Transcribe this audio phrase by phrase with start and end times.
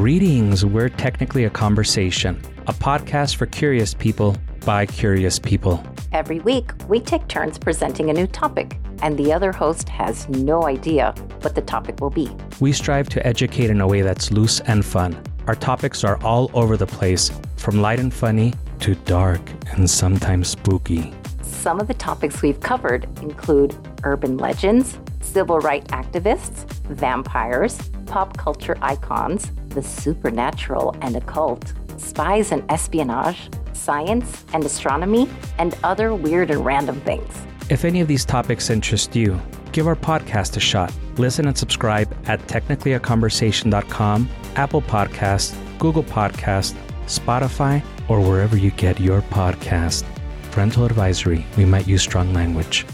[0.00, 5.84] Greetings, we're Technically a Conversation, a podcast for curious people by curious people.
[6.12, 10.66] Every week, we take turns presenting a new topic, and the other host has no
[10.66, 12.34] idea what the topic will be.
[12.60, 15.22] We strive to educate in a way that's loose and fun.
[15.46, 20.48] Our topics are all over the place, from light and funny to dark and sometimes
[20.48, 21.12] spooky.
[21.42, 28.78] Some of the topics we've covered include urban legends, civil rights activists, vampires, pop culture
[28.80, 36.64] icons, the supernatural and occult, spies and espionage, science and astronomy, and other weird and
[36.64, 37.46] random things.
[37.70, 39.40] If any of these topics interest you,
[39.72, 40.92] give our podcast a shot.
[41.16, 46.74] Listen and subscribe at technicallyaconversation.com, Apple Podcast, Google Podcast,
[47.06, 50.04] Spotify, or wherever you get your podcast.
[50.50, 52.84] Parental advisory, we might use strong language.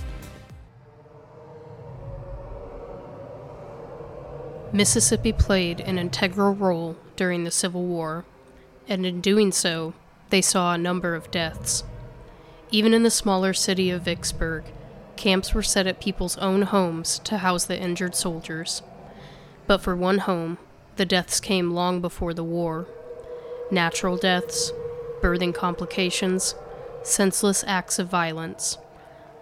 [4.73, 8.25] Mississippi played an integral role during the Civil War,
[8.89, 9.95] and in doing so,
[10.31, 11.85] they saw a number of deaths.
[12.71, 14.65] Even in the smaller city of Vicksburg,
[15.17, 18.83] camps were set at people's own homes to house the injured soldiers.
[19.67, 20.59] But for one home,
[20.97, 22.87] the deaths came long before the war
[23.69, 24.73] natural deaths,
[25.21, 26.55] birthing complications,
[27.03, 28.79] senseless acts of violence,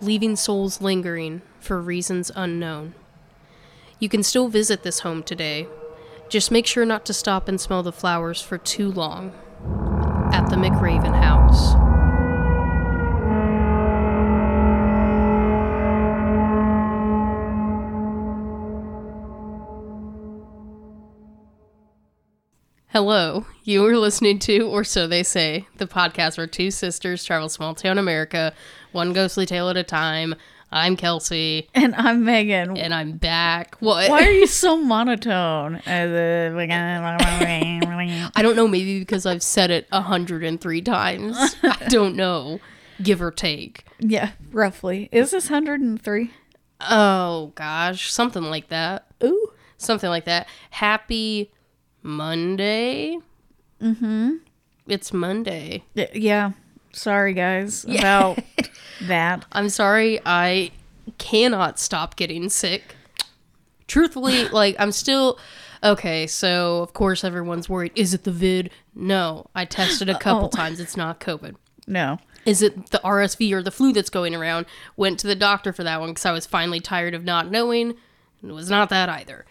[0.00, 2.94] leaving souls lingering for reasons unknown.
[4.00, 5.68] You can still visit this home today.
[6.28, 9.32] Just make sure not to stop and smell the flowers for too long.
[10.32, 11.74] At the McRaven House.
[22.88, 27.48] Hello, you are listening to, or so they say, the podcast where two sisters travel
[27.48, 28.52] small town America,
[28.92, 30.36] one ghostly tale at a time.
[30.74, 32.76] I'm Kelsey, And I'm Megan.
[32.76, 33.76] and I'm back.
[33.78, 34.10] What?
[34.10, 35.80] Why are you so monotone?
[35.86, 36.06] I
[38.42, 41.36] don't know, maybe because I've said it 103 times.
[41.62, 42.58] I don't know,
[43.00, 43.84] give or take.
[44.00, 45.08] Yeah, roughly.
[45.12, 46.32] Is this 103?
[46.80, 49.06] Oh gosh, something like that.
[49.22, 49.52] Ooh.
[49.76, 50.48] Something like that.
[50.70, 51.52] Happy
[52.02, 53.18] Monday.
[53.80, 54.32] Mm-hmm.
[54.88, 55.84] It's Monday.
[55.94, 56.50] Yeah.
[56.94, 58.38] Sorry, guys, about
[59.02, 59.44] that.
[59.52, 60.70] I'm sorry, I
[61.18, 62.94] cannot stop getting sick.
[63.86, 65.38] Truthfully, like I'm still
[65.82, 66.26] okay.
[66.26, 67.92] So of course everyone's worried.
[67.94, 68.70] Is it the vid?
[68.94, 70.48] No, I tested a couple Oh.
[70.56, 70.80] times.
[70.80, 71.56] It's not COVID.
[71.86, 72.18] No.
[72.46, 74.66] Is it the RSV or the flu that's going around?
[74.96, 77.94] Went to the doctor for that one because I was finally tired of not knowing.
[78.42, 79.46] It was not that either.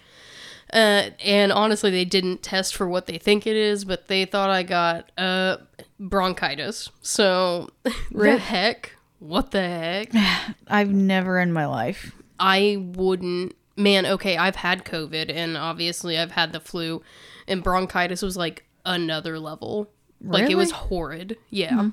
[0.72, 4.50] Uh, and honestly, they didn't test for what they think it is, but they thought
[4.50, 5.58] I got uh,
[6.00, 6.90] bronchitis.
[7.02, 7.70] So,
[8.12, 8.96] the heck?
[9.20, 10.12] What the heck?
[10.68, 12.14] I've never in my life.
[12.40, 13.56] I wouldn't.
[13.76, 17.02] Man, okay, I've had COVID, and obviously I've had the flu,
[17.48, 19.90] and bronchitis was like another level.
[20.22, 21.38] Like it was horrid.
[21.50, 21.74] Yeah.
[21.74, 21.90] Hmm.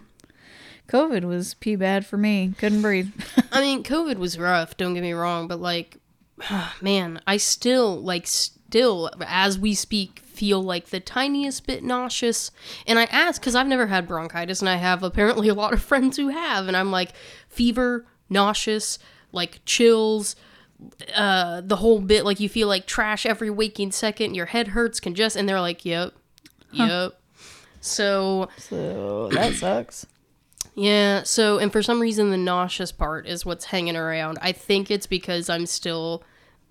[0.89, 2.53] COVID was pee bad for me.
[2.59, 3.11] Couldn't breathe.
[3.53, 5.99] I mean, COVID was rough, don't get me wrong, but like,
[6.81, 12.51] man, I still, like, still, as we speak, feel like the tiniest bit nauseous.
[12.87, 15.83] And I ask, because I've never had bronchitis, and I have apparently a lot of
[15.91, 17.13] friends who have, and I'm like,
[17.51, 18.99] fever, nauseous,
[19.33, 20.35] like chills,
[21.15, 24.99] uh, the whole bit, like, you feel like trash every waking second, your head hurts,
[24.99, 26.15] congest, and they're like, yep,
[26.73, 27.21] yep.
[27.83, 30.07] So, so that sucks.
[30.75, 34.39] yeah, so and for some reason the nauseous part is what's hanging around.
[34.41, 36.23] I think it's because I'm still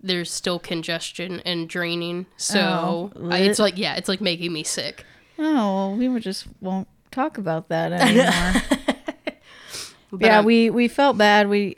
[0.02, 2.26] there's still congestion and draining.
[2.38, 5.06] So Oh, I, it's like yeah, it's like making me sick.
[5.38, 8.62] Oh, well, we just won't talk about that anymore.
[10.20, 11.50] Yeah, I'm- we, we felt bad.
[11.50, 11.76] We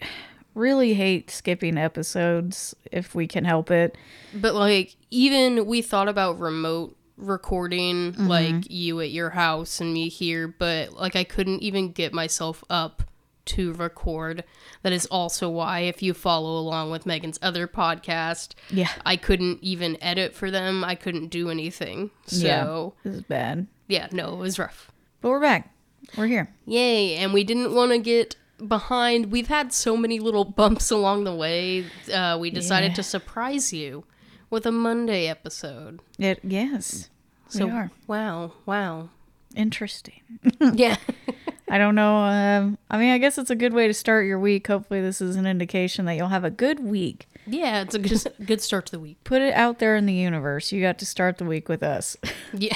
[0.55, 3.97] really hate skipping episodes if we can help it.
[4.33, 8.27] but like even we thought about remote recording Mm-hmm.
[8.27, 12.63] like you at your house and me here, but like I couldn't even get myself
[12.69, 13.03] up
[13.45, 14.43] to record.
[14.83, 18.89] That is also why if you follow along with Megan's other podcast, Yeah.
[19.05, 20.83] I couldn't even edit for them.
[20.83, 22.11] I couldn't do anything.
[22.27, 22.63] Yeah.
[22.63, 23.67] So This is bad.
[23.87, 24.91] yeah, no, it was rough.
[25.21, 25.73] But we're back.
[26.17, 26.53] We're here.
[26.65, 27.15] Yay!
[27.15, 28.35] And we didn't want to get
[28.67, 29.31] behind.
[29.31, 31.85] We've had so many little bumps along the way.
[32.13, 32.95] Uh, we decided Yeah.
[32.95, 34.03] to surprise you
[34.49, 35.99] with a Monday episode.
[36.19, 37.09] It, yes.
[37.49, 37.91] So we are.
[38.07, 39.09] wow, wow,
[39.55, 40.21] Interesting.
[40.73, 40.95] yeah.
[41.73, 42.17] I don't know.
[42.17, 44.67] Um, I mean, I guess it's a good way to start your week.
[44.67, 47.27] Hopefully, this is an indication that you'll have a good week.
[47.47, 49.23] yeah, it's a good, good start to the week.
[49.23, 50.73] Put it out there in the universe.
[50.73, 52.17] You got to start the week with us.
[52.53, 52.75] Yeah.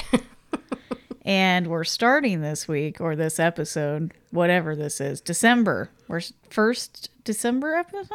[1.24, 5.90] And we're starting this week or this episode, whatever this is, December.
[6.06, 6.20] We're
[6.50, 8.14] first December episode?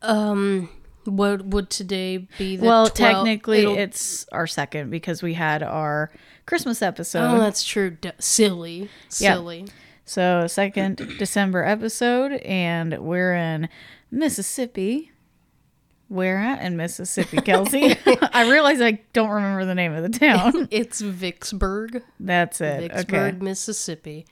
[0.00, 0.68] Um,
[1.06, 2.56] What would today be?
[2.56, 2.94] The well, 12th?
[2.94, 6.12] technically, It'll- it's our second because we had our
[6.46, 7.34] Christmas episode.
[7.34, 7.90] Oh, that's true.
[7.90, 8.88] D- silly,
[9.18, 9.34] Yeah.
[9.34, 9.66] silly.
[10.04, 13.68] So, second December episode, and we're in
[14.10, 15.10] Mississippi.
[16.08, 17.96] Where at in Mississippi, Kelsey?
[18.06, 20.68] I realize I don't remember the name of the town.
[20.70, 22.92] It's Vicksburg, That's it.
[22.92, 23.44] Vicksburg, Okay.
[23.44, 24.26] Mississippi.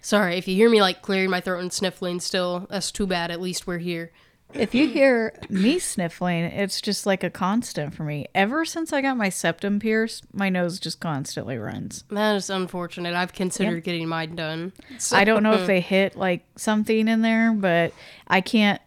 [0.00, 2.18] Sorry if you hear me like clearing my throat and sniffling.
[2.20, 3.30] Still, that's too bad.
[3.30, 4.10] At least we're here.
[4.54, 8.26] If you hear me sniffling, it's just like a constant for me.
[8.34, 12.04] Ever since I got my septum pierced, my nose just constantly runs.
[12.10, 13.14] That is unfortunate.
[13.14, 14.72] I've considered getting mine done.
[14.98, 17.92] So- I don't know if they hit like something in there, but
[18.26, 18.80] I can't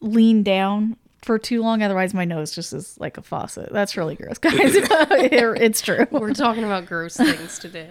[0.00, 1.82] lean down for too long.
[1.82, 3.70] Otherwise, my nose just is like a faucet.
[3.72, 4.54] That's really gross, guys.
[4.60, 6.06] It's true.
[6.10, 7.88] We're talking about gross things today.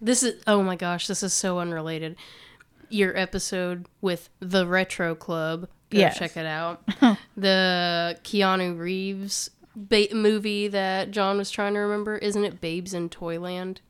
[0.00, 2.16] this is oh my gosh, this is so unrelated.
[2.90, 5.68] Your episode with the Retro Club.
[5.90, 6.18] Go Yes.
[6.18, 6.82] check it out.
[7.36, 13.08] the Keanu Reeves ba- movie that John was trying to remember, isn't it Babes in
[13.08, 13.80] Toyland?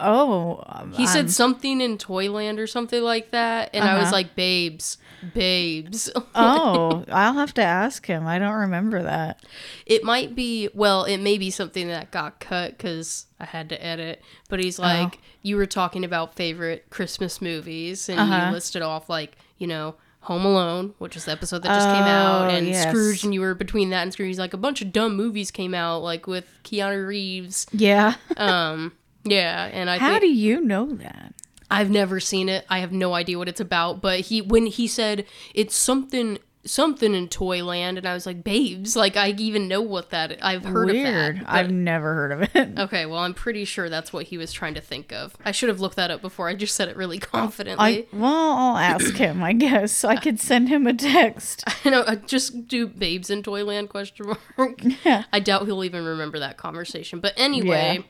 [0.00, 4.12] Oh, um, He said something in Toyland or something like that, and I was Uh-huh.
[4.12, 4.98] like, "Babes,
[5.34, 8.26] babes." oh, I'll have to ask him.
[8.26, 9.42] I don't remember that.
[9.86, 13.84] It might be, well, it may be something that got cut because I had to
[13.84, 14.22] edit.
[14.48, 18.46] But he's like, you were talking about favorite Christmas movies, and Uh-huh.
[18.46, 22.04] you listed off, like, you know, Home Alone, which is the episode that just came
[22.04, 22.88] out, Oh, and yes.
[22.88, 24.28] Scrooge, and you were between that and Scrooge.
[24.28, 27.66] He's like, a bunch of dumb movies came out, like with Keanu Reeves.
[27.72, 28.14] Yeah.
[28.36, 28.92] Um,
[29.24, 31.34] yeah, and I How think do you know that?
[31.70, 32.64] I've never seen it.
[32.70, 34.00] I have no idea what it's about.
[34.00, 38.94] But he when he said it's something something in Toyland, and I was like, babes,
[38.96, 40.38] like I even know what that.
[40.42, 41.38] I've heard Weird.
[41.38, 41.54] of that.
[41.54, 42.68] I've never heard of it.
[42.78, 45.36] Okay, well, I'm pretty sure that's what he was trying to think of.
[45.44, 46.48] I should have looked that up before.
[46.48, 47.84] I just said it really confidently.
[47.84, 49.42] I well, I'll ask him.
[49.42, 51.64] I guess I could send him a text.
[51.84, 52.04] I know.
[52.06, 54.26] I just do babes in Toyland question
[54.56, 54.80] mark.
[55.04, 55.24] Yeah.
[55.32, 57.20] I doubt he'll even remember that conversation.
[57.20, 58.04] But anyway,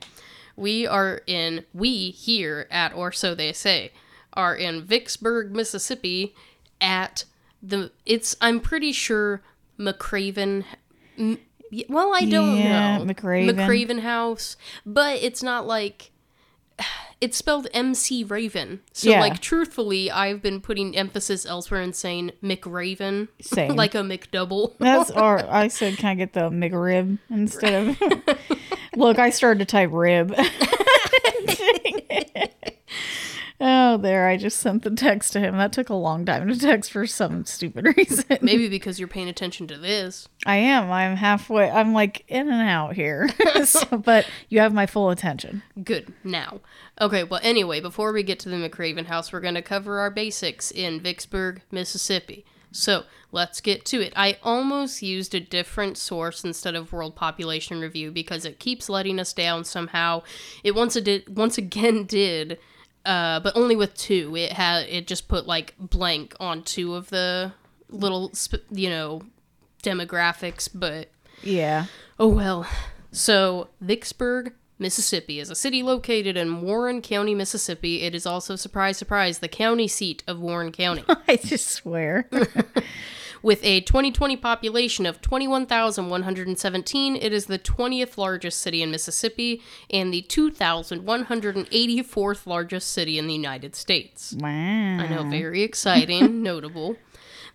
[0.58, 3.92] we are in we here at or so they say
[4.34, 6.34] are in Vicksburg, Mississippi
[6.80, 7.24] at
[7.62, 9.42] the it's I'm pretty sure
[9.78, 10.64] McCraven
[11.18, 11.38] m-
[11.88, 13.04] well, I don't Yeah, know.
[13.04, 13.54] McRaven.
[13.54, 14.56] McRaven House,
[14.86, 16.10] but it's not like
[17.20, 18.80] it's spelled MC Raven.
[18.92, 19.20] So Yeah.
[19.20, 23.28] like truthfully, I've been putting emphasis elsewhere and saying McRaven.
[23.40, 23.74] Same.
[23.74, 24.74] like a McDouble.
[24.78, 28.02] That's or I said, can I get the McRib instead of?
[28.96, 30.34] Look, I started to type rib.
[33.60, 34.28] Oh, there!
[34.28, 35.56] I just sent the text to him.
[35.56, 38.38] That took a long time to text for some stupid reason.
[38.40, 40.28] Maybe because you're paying attention to this.
[40.46, 40.90] I am.
[40.90, 41.70] I'm halfway.
[41.70, 43.28] I'm like in and out here.
[43.64, 45.62] so, but you have my full attention.
[45.82, 46.12] Good.
[46.24, 46.60] Now.
[47.00, 50.10] Okay, well, anyway, before we get to the McRaven house, we're going to cover our
[50.10, 52.44] basics in Vicksburg, Mississippi.
[52.70, 54.12] So, let's get to it.
[54.14, 59.18] I almost used a different source instead of World Population Review because it keeps letting
[59.18, 60.22] us down somehow.
[60.62, 62.58] It once did once again did
[63.04, 64.36] uh, but only with two.
[64.36, 67.52] It had it just put like blank on two of the
[67.88, 69.22] little sp- you know
[69.82, 71.08] demographics, but
[71.42, 71.86] Yeah.
[72.18, 72.66] Oh well.
[73.10, 78.02] So, Vicksburg, Mississippi is a city located in Warren County, Mississippi.
[78.02, 81.04] It is also, surprise, surprise, the county seat of Warren County.
[81.28, 82.28] I just swear.
[83.42, 90.12] With a 2020 population of 21,117, it is the 20th largest city in Mississippi and
[90.12, 94.34] the 2,184th largest city in the United States.
[94.38, 94.48] wow.
[94.48, 96.96] I know, very exciting, notable.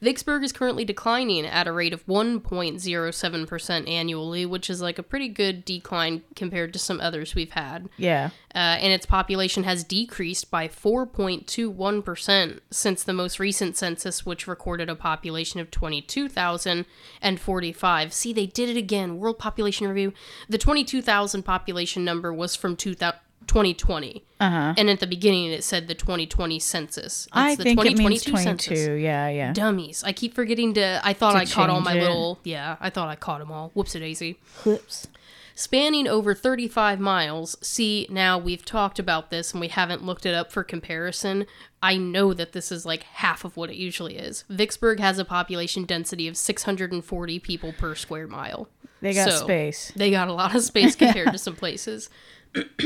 [0.03, 5.29] Vicksburg is currently declining at a rate of 1.07% annually, which is like a pretty
[5.29, 7.87] good decline compared to some others we've had.
[7.95, 8.31] Yeah.
[8.53, 14.89] Uh, and its population has decreased by 4.21% since the most recent census, which recorded
[14.89, 18.13] a population of 22,045.
[18.13, 19.19] See, they did it again.
[19.19, 20.11] World Population Review.
[20.49, 24.23] The 22,000 population number was from 2000 2020.
[24.39, 24.73] Uh-huh.
[24.77, 27.25] And at the beginning, it said the 2020 census.
[27.25, 28.37] It's I the think it means 22.
[28.37, 28.79] census.
[29.01, 29.53] Yeah, yeah.
[29.53, 30.03] Dummies.
[30.03, 30.99] I keep forgetting to.
[31.03, 32.01] I thought I caught all my it.
[32.01, 32.39] little.
[32.43, 33.71] Yeah, I thought I caught them all.
[33.73, 34.39] Whoops a daisy.
[34.65, 35.07] Whoops.
[35.55, 37.55] Spanning over 35 miles.
[37.61, 41.45] See, now we've talked about this and we haven't looked it up for comparison.
[41.81, 44.45] I know that this is like half of what it usually is.
[44.49, 48.67] Vicksburg has a population density of 640 people per square mile.
[49.01, 49.91] They got So, space.
[49.95, 52.09] They got a lot of space compared to some places.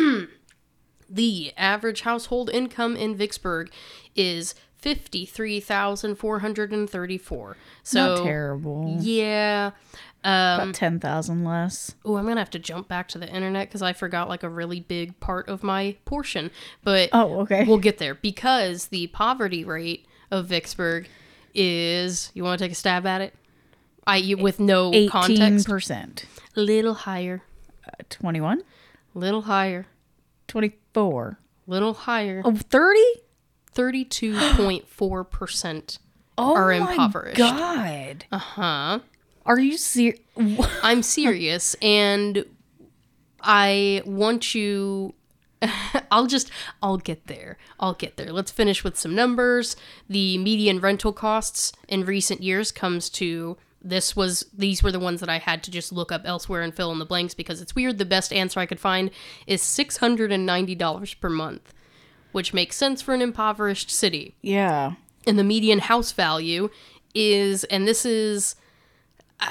[1.09, 3.71] the average household income in Vicksburg
[4.15, 7.57] is 53,434.
[7.83, 8.97] So Not terrible.
[8.99, 9.71] yeah.
[10.23, 11.95] Um, About 10,000 less.
[12.03, 14.49] Oh, I'm gonna have to jump back to the internet because I forgot like a
[14.49, 16.51] really big part of my portion.
[16.83, 17.63] But Oh, okay.
[17.65, 21.07] we'll get there because the poverty rate of Vicksburg
[21.53, 23.33] is you want to take a stab at it?
[24.05, 25.67] I you, with no Eighteen context.
[25.67, 26.25] percent.
[26.55, 27.43] Little higher,
[28.09, 28.61] 21,
[29.13, 29.85] little higher,
[30.47, 31.39] 24.
[31.67, 32.41] little higher.
[32.45, 32.99] Oh, 30?
[33.71, 35.99] Thirty-two point four percent
[36.37, 37.37] Oh are my impoverished.
[37.37, 38.25] God.
[38.31, 38.99] Uh huh.
[39.45, 40.19] Are you serious?
[40.83, 42.43] I'm serious, and
[43.41, 45.13] I want you.
[46.11, 46.49] I'll just,
[46.81, 47.57] I'll get there.
[47.79, 48.31] I'll get there.
[48.31, 49.75] Let's finish with some numbers.
[50.09, 53.57] The median rental costs in recent years comes to
[53.89, 56.73] this was these were the ones that I had to just look up elsewhere and
[56.73, 57.97] fill in the blanks because it's weird.
[57.97, 59.11] The best answer I could find
[59.47, 61.73] is six hundred and ninety dollars per month,
[62.31, 64.93] which makes sense for an impoverished city Yeah.
[65.25, 66.69] and the median house value
[67.15, 68.55] is and this is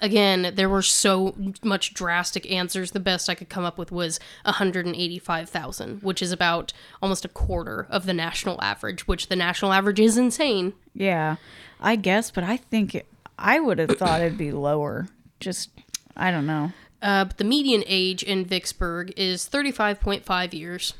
[0.00, 4.20] again there were so much drastic answers the best i could come up with was
[4.44, 6.72] 185000 which is about
[7.02, 11.36] almost a quarter of the national average which the national average is insane Yeah.
[11.80, 13.06] I guess, but I think it,
[13.38, 15.06] I would have thought it'd be lower.
[15.40, 15.70] Just,
[16.16, 16.72] I don't know.
[17.00, 20.94] uh, but the median age in vicksburg is 35.5 years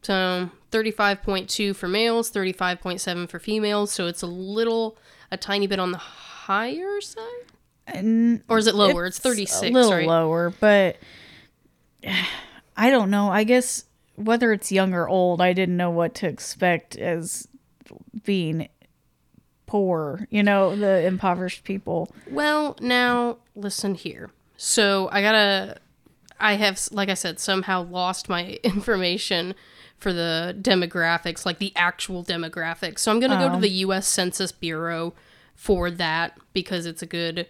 [0.00, 4.96] so 35.2 for males 35.7 for females so it's a little
[5.30, 7.24] a tiny bit on the higher side
[7.86, 10.96] And or is it lower it's, a 36 little right lower, but
[12.76, 13.28] I don't know.
[13.30, 13.84] I guess
[14.16, 17.46] whether it's young or old, I didn't know what to expect as
[18.24, 18.68] being
[19.74, 22.08] poor, you know, the impoverished people.
[22.30, 24.30] Well, now listen here.
[24.56, 25.78] So I gotta.
[26.38, 29.56] I have, like I said, somehow lost my information
[29.96, 33.00] for the demographics, like the actual demographics.
[33.00, 33.60] So I'm gonna go to oh.
[33.60, 34.06] the U.S.
[34.06, 35.12] Census Bureau
[35.56, 37.48] for that because it's a good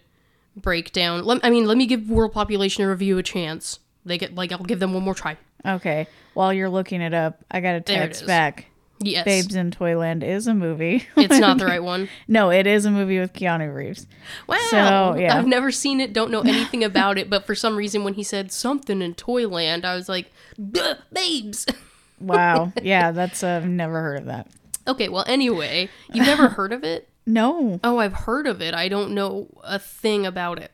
[0.55, 1.25] breakdown.
[1.25, 3.77] Let, I mean, let me give World Population Review a chance.
[4.03, 5.37] They get like I'll give them one more try.
[5.63, 6.07] Okay.
[6.33, 8.65] While you're looking it up, I got a text back.
[8.99, 11.05] Yes, Babes in Toyland is a movie.
[11.17, 12.07] it's not the right one.
[12.27, 14.07] no, it is a movie with Keanu Reeves.
[14.47, 14.57] Wow.
[14.69, 15.37] So, yeah.
[15.37, 18.23] I've never seen it, don't know anything about it, but for some reason when he
[18.23, 20.31] said something in Toyland, I was like,
[21.13, 21.65] babes.
[22.17, 22.71] Wow.
[22.81, 24.47] yeah, that's uh, I've never heard of that.
[24.87, 27.09] Okay, well anyway, you've never heard of it?
[27.27, 27.79] No.
[27.83, 28.73] Oh, I've heard of it.
[28.75, 30.71] I don't know a thing about it.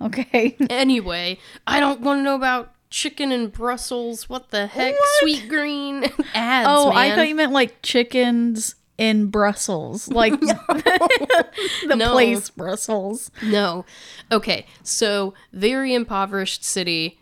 [0.00, 0.56] Okay.
[0.70, 4.28] Anyway, I don't want to know about chicken in Brussels.
[4.28, 4.94] What the heck?
[4.94, 5.22] What?
[5.28, 6.04] Sweetgreen
[6.34, 6.66] ads.
[6.70, 12.12] Oh, I thought you meant like chickens in Brussels, like the No.
[12.12, 13.30] place Brussels.
[13.42, 13.84] No.
[14.32, 17.18] Okay, so very impoverished city.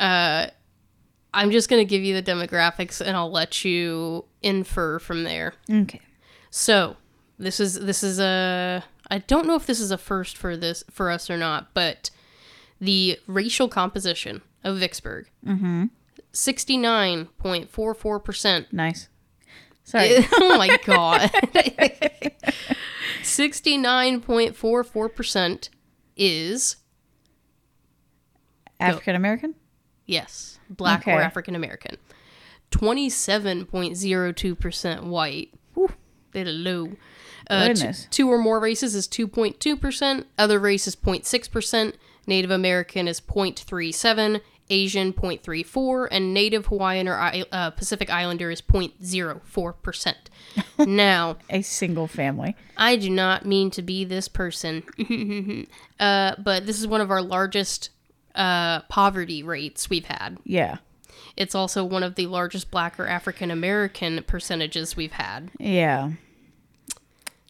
[0.00, 0.48] Uh,
[1.34, 5.54] I'm just gonna give you the demographics, and I'll let you infer from there.
[5.70, 6.00] Okay.
[6.50, 6.96] So
[7.38, 10.84] this is this is a I don't know if this is a first for this
[10.90, 12.10] for us or not, but
[12.80, 15.28] the racial composition of Vicksburg.
[15.46, 15.86] Mm-hmm.
[16.32, 18.72] Sixty nine point four four percent.
[18.72, 19.08] Nice.
[19.84, 20.26] Sorry.
[20.34, 21.30] Oh my god.
[23.22, 25.70] Sixty nine point four four percent
[26.16, 26.76] is
[28.80, 29.54] African American?
[30.04, 31.96] yes black or African American.
[32.70, 35.52] Twenty seven point zero two percent white.
[36.34, 36.92] Little low.
[37.50, 41.92] Uh, t- two or more races is 2.2%, other race is 0.6%,
[42.26, 44.40] Native American is 0.37,
[44.72, 50.14] Asian 0.34, and Native Hawaiian or uh, Pacific Islander is 0.04%.
[50.86, 52.56] now, A single family.
[52.78, 54.82] I do not mean to be this person,
[56.00, 57.90] uh, but this is one of our largest
[58.34, 60.38] uh, poverty rates we've had.
[60.44, 60.78] Yeah.
[61.36, 65.50] It's also one of the largest Black or African American percentages we've had.
[65.58, 66.12] Yeah.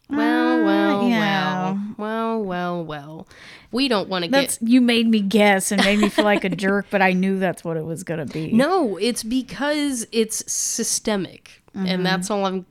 [0.09, 1.71] Well, well, yeah.
[1.71, 3.27] well, well, well, well.
[3.71, 4.69] We don't want to That's get.
[4.69, 7.63] you made me guess and made me feel like a jerk, but I knew that's
[7.63, 8.51] what it was gonna be.
[8.51, 11.87] No, it's because it's systemic, Mm-hmm.
[11.87, 12.67] and that's all I'm.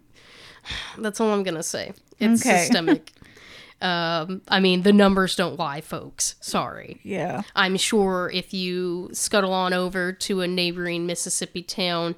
[0.99, 1.93] That's all I'm gonna say.
[2.21, 2.59] It's Okay.
[2.59, 3.11] systemic.
[3.83, 6.37] um, I mean, the numbers don't lie, folks.
[6.41, 7.01] Sorry.
[7.03, 7.43] Yeah.
[7.57, 12.15] I'm sure if you scuttle on over to a neighboring Mississippi town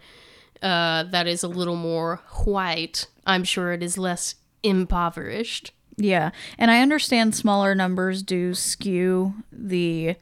[0.60, 5.72] uh, that is a little more white, I'm sure it is less impoverished.
[5.96, 6.30] Yeah.
[6.58, 10.16] And I understand smaller numbers do skew the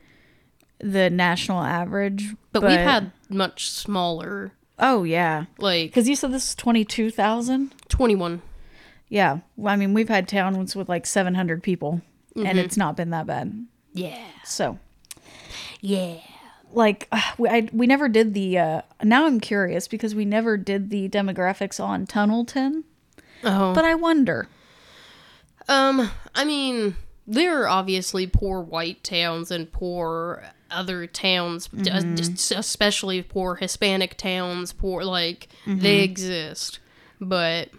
[0.81, 2.35] the national average.
[2.53, 5.45] But, we've had much smaller, Oh yeah.
[5.59, 7.73] like Because you said this is twenty two thousand?
[7.89, 8.43] 21.
[9.09, 9.39] Yeah.
[9.57, 12.03] Well, I mean we've had towns with like seven hundred people
[12.37, 12.47] Mm-hmm.
[12.47, 13.67] and it's not been that bad.
[13.93, 14.25] Yeah.
[14.45, 14.79] So
[15.81, 16.17] Yeah.
[16.73, 20.57] like uh, we I, we never did the uh now I'm curious because we never
[20.57, 22.85] did the demographics on Tunnelton.
[23.45, 23.75] Oh.
[23.75, 24.49] But I wonder.
[25.69, 26.97] Um, I mean,
[27.27, 34.17] there are obviously poor white towns and poor other towns, uh, just especially poor Hispanic
[34.17, 36.79] towns, poor, like, they exist.
[37.21, 37.71] But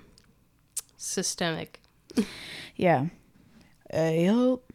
[0.97, 1.81] systemic.
[2.75, 3.07] Yeah.
[3.93, 4.73] Uh, yup.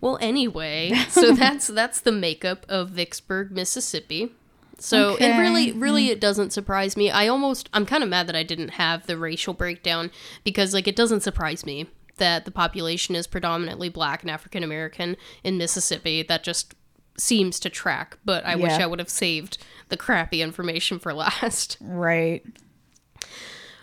[0.00, 4.32] Well, anyway, so that's that's the makeup of Vicksburg, Mississippi.
[4.80, 5.30] So Okay.
[5.36, 7.10] it really, really, it doesn't surprise me.
[7.10, 10.10] I almost, I'm kind of mad that I didn't have the racial breakdown
[10.42, 15.16] because, like, it doesn't surprise me that the population is predominantly black and African American
[15.44, 16.22] in Mississippi.
[16.22, 16.74] That just
[17.18, 18.18] seems to track.
[18.24, 19.58] But I wish I would have saved
[19.90, 21.76] the crappy information for last.
[21.80, 22.42] Right.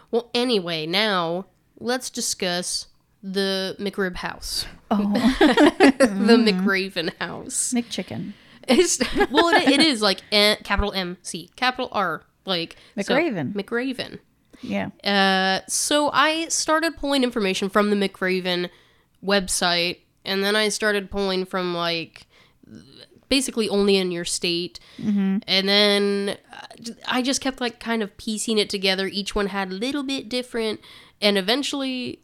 [0.10, 1.46] Well, anyway, now
[1.80, 2.88] let's discuss
[3.22, 4.98] the McRib house, Oh,
[5.40, 6.48] the mm-hmm.
[6.68, 7.74] McRaven house.
[7.74, 8.34] McChicken.
[8.68, 9.00] It's,
[9.32, 13.54] well, it, it is like capital M C, capital R, like so- McRaven.
[13.54, 14.20] McRaven.
[14.62, 14.90] Yeah.
[15.04, 18.70] Uh, so I started pulling information from the McRaven
[19.24, 22.26] website, and then I started pulling from like
[23.30, 24.80] basically only in your state,
[25.48, 29.08] and then uh, I just kept like kind of piecing it together.
[29.08, 30.82] Each one had a little bit different,
[31.22, 32.22] and eventually.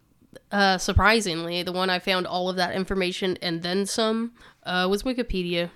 [0.52, 4.34] Uh, surprisingly, the one I found all of that information and then some
[4.64, 5.70] uh, was Wikipedia.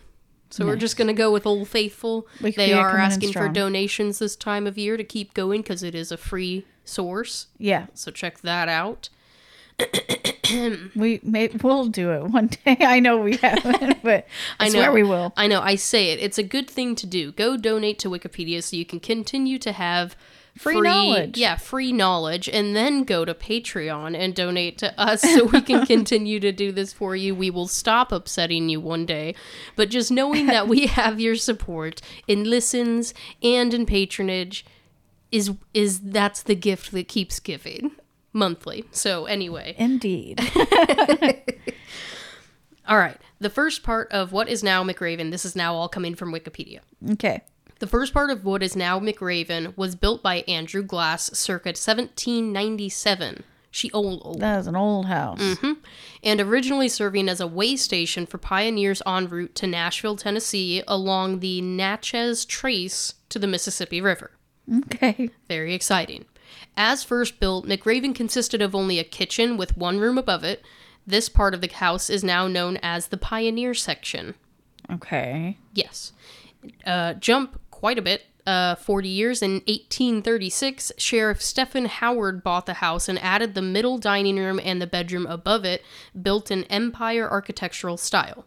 [0.50, 2.28] So we're just gonna go with Old Faithful.
[2.40, 6.12] they are asking for donations this time of year to keep going because it is
[6.12, 7.48] a free source.
[7.58, 7.88] Yeah.
[7.94, 9.10] So check that out.
[10.96, 12.78] We may we'll do it one day.
[12.80, 14.26] I know we haven't, but
[14.60, 15.34] I, I know swear we will.
[15.38, 15.62] I know.
[15.62, 16.20] I say it.
[16.20, 17.32] It's a good thing to do.
[17.32, 20.16] Go donate to Wikipedia so you can continue to have
[20.58, 21.38] Free knowledge.
[21.38, 25.86] Yeah, free knowledge, and then go to Patreon and donate to us so we can
[25.88, 27.36] continue to do this for you.
[27.36, 29.36] We will stop upsetting you one day,
[29.76, 34.66] but just knowing that we have your support in listens and in patronage
[35.32, 37.92] is is that's the gift that keeps giving
[38.34, 38.86] monthly.
[38.92, 40.40] So anyway, Indeed.
[42.88, 43.18] all right.
[43.40, 45.32] The first part of what is now McRaven.
[45.32, 46.80] This is now all coming from Wikipedia.
[47.12, 47.42] Okay.
[47.80, 53.44] The first part of what is now McRaven was built by Andrew Glass circa 1797.
[53.70, 54.40] She old old.
[54.40, 55.40] That is an old house.
[55.40, 55.74] Mm-hmm.
[56.24, 61.40] And originally serving as a way station for pioneers en route to Nashville, Tennessee, along
[61.40, 64.32] the Natchez Trace to the Mississippi River.
[64.86, 65.30] Okay.
[65.48, 66.26] Very exciting.
[66.76, 70.64] As first built, McRaven consisted of only a kitchen with one room above it.
[71.06, 74.36] This part of the house is now known as the Pioneer section.
[74.92, 75.58] Okay.
[75.74, 76.14] Yes.
[76.86, 78.26] Uh, jump quite a bit.
[78.48, 83.98] Uh, 40 years in 1836, Sheriff Stephen Howard bought the house and added the middle
[83.98, 85.84] dining room and the bedroom above it,
[86.20, 88.46] built in Empire architectural style.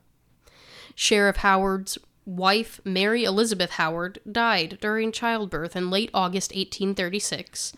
[0.96, 7.74] Sheriff Howard's wife, Mary Elizabeth Howard, died during childbirth in late August 1836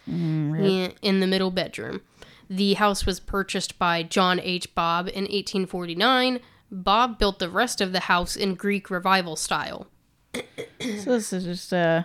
[0.64, 2.00] in in the middle bedroom.
[2.48, 4.74] The house was purchased by John H.
[4.74, 6.40] Bobb in 1849.
[6.70, 9.86] Bobb built the rest of the house in Greek revival style.
[10.34, 12.02] So this is just uh,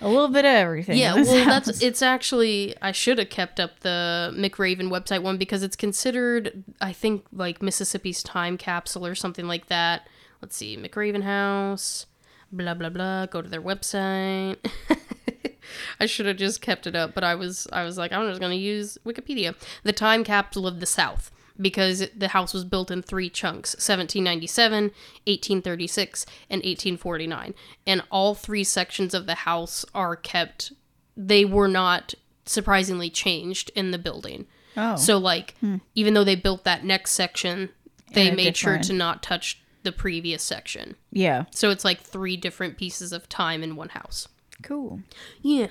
[0.00, 0.98] a little bit of everything.
[0.98, 1.66] Yeah, well, house.
[1.66, 6.64] that's it's actually I should have kept up the McRaven website one because it's considered
[6.80, 10.08] I think like Mississippi's time capsule or something like that.
[10.40, 12.06] Let's see, McRaven House,
[12.50, 13.26] blah blah blah.
[13.26, 14.56] Go to their website.
[16.00, 18.40] I should have just kept it up, but I was I was like I'm just
[18.40, 19.54] gonna use Wikipedia.
[19.84, 24.84] The time capsule of the South because the house was built in three chunks 1797
[25.26, 27.54] 1836 and 1849
[27.86, 30.72] and all three sections of the house are kept
[31.16, 32.14] they were not
[32.46, 34.96] surprisingly changed in the building Oh.
[34.96, 35.76] so like hmm.
[35.94, 37.68] even though they built that next section
[38.14, 41.44] they made sure to not touch the previous section yeah.
[41.50, 44.28] so it's like three different pieces of time in one house
[44.62, 45.00] Cool.
[45.42, 45.68] yeah.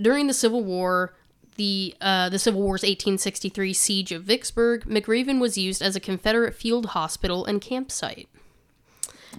[0.00, 1.14] During the Civil War,
[1.56, 6.54] the uh, the Civil War's 1863 siege of Vicksburg, McRaven was used as a Confederate
[6.54, 8.28] field hospital and campsite.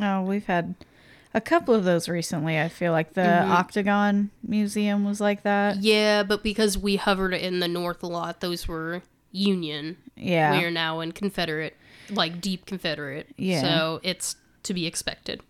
[0.02, 0.76] Oh, we've had
[1.34, 2.60] a couple of those recently.
[2.60, 3.52] I feel like the Mm-hmm.
[3.52, 5.78] Octagon Museum was like that.
[5.82, 9.02] Yeah, but because we hovered in the North a lot, those were
[9.32, 9.98] Union.
[10.16, 10.58] Yeah.
[10.58, 11.76] We are now in Confederate,
[12.10, 13.28] like deep Confederate.
[13.38, 13.62] Yeah.
[13.62, 15.42] So it's to be expected.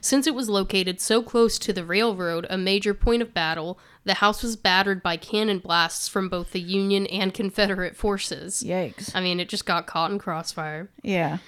[0.00, 4.14] Since it was located so close to the railroad, a major point of battle, the
[4.14, 8.62] house was battered by cannon blasts from both the Union and Confederate forces.
[8.64, 9.10] Yikes.
[9.14, 10.88] I mean, it just got caught in crossfire.
[11.02, 11.38] Yeah.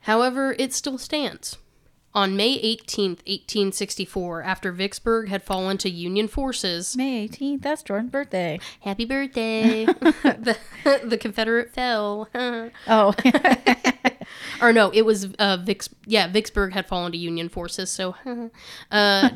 [0.00, 1.58] However, it still stands.
[2.16, 7.60] On May 18th, 1864, after Vicksburg had fallen to Union forces, May 18th.
[7.60, 8.58] That's Jordan's birthday.
[8.80, 9.84] happy birthday,
[10.24, 10.56] the,
[11.04, 12.28] the Confederate fell.
[12.88, 13.14] Oh.
[14.62, 15.92] or no, it was uh, Vicks.
[16.06, 17.90] Yeah, Vicksburg had fallen to Union forces.
[17.90, 18.14] So,
[18.90, 19.28] uh,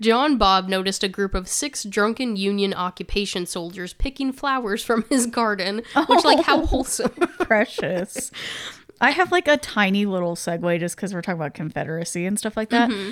[0.00, 5.26] John Bobb noticed a group of six drunken Union occupation soldiers picking flowers from his
[5.26, 5.82] garden.
[6.08, 7.10] Which, like, how wholesome.
[7.40, 8.30] precious.
[9.02, 12.56] I have like a tiny little segue just because we're talking about Confederacy and stuff
[12.56, 12.88] like that.
[12.88, 13.10] Mm-hmm.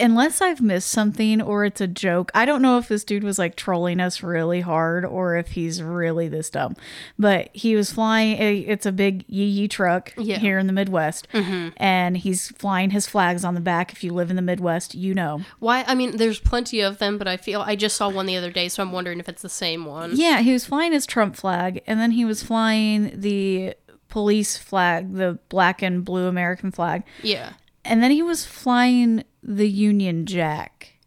[0.00, 3.38] unless I've missed something or it's a joke, I don't know if this dude was
[3.38, 6.74] like trolling us really hard or if he's really this dumb.
[7.20, 10.38] But he was flying, a, it's a big yee yee truck Yeah.
[10.38, 11.28] here in the Midwest.
[11.76, 13.92] And he's flying his flags on the back.
[13.92, 15.42] If you live in the Midwest, you know.
[15.60, 15.84] Why?
[15.86, 18.50] I mean, there's plenty of them, but I feel I just saw one the other
[18.50, 20.12] day, so I'm wondering if it's the same one.
[20.16, 23.74] Yeah, he was flying his Trump flag and then he was flying the
[24.12, 27.02] police flag, the black and blue American flag.
[27.22, 27.54] Yeah.
[27.82, 30.98] And then he was flying the Union Jack.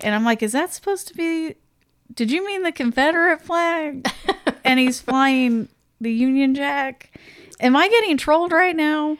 [0.00, 1.54] And I'm like, is that supposed to be.
[2.12, 4.10] Did you mean the Confederate flag?
[4.64, 5.68] and he's flying
[6.00, 7.16] the Union Jack.
[7.60, 9.18] Am I getting trolled right now?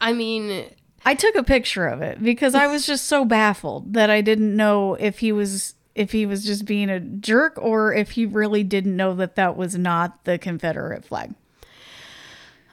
[0.00, 0.70] I mean,
[1.04, 4.54] I took a picture of it because I was just so baffled that I didn't
[4.54, 8.62] know if he was if he was just being a jerk or if he really
[8.62, 11.34] didn't know that that was not the Confederate flag.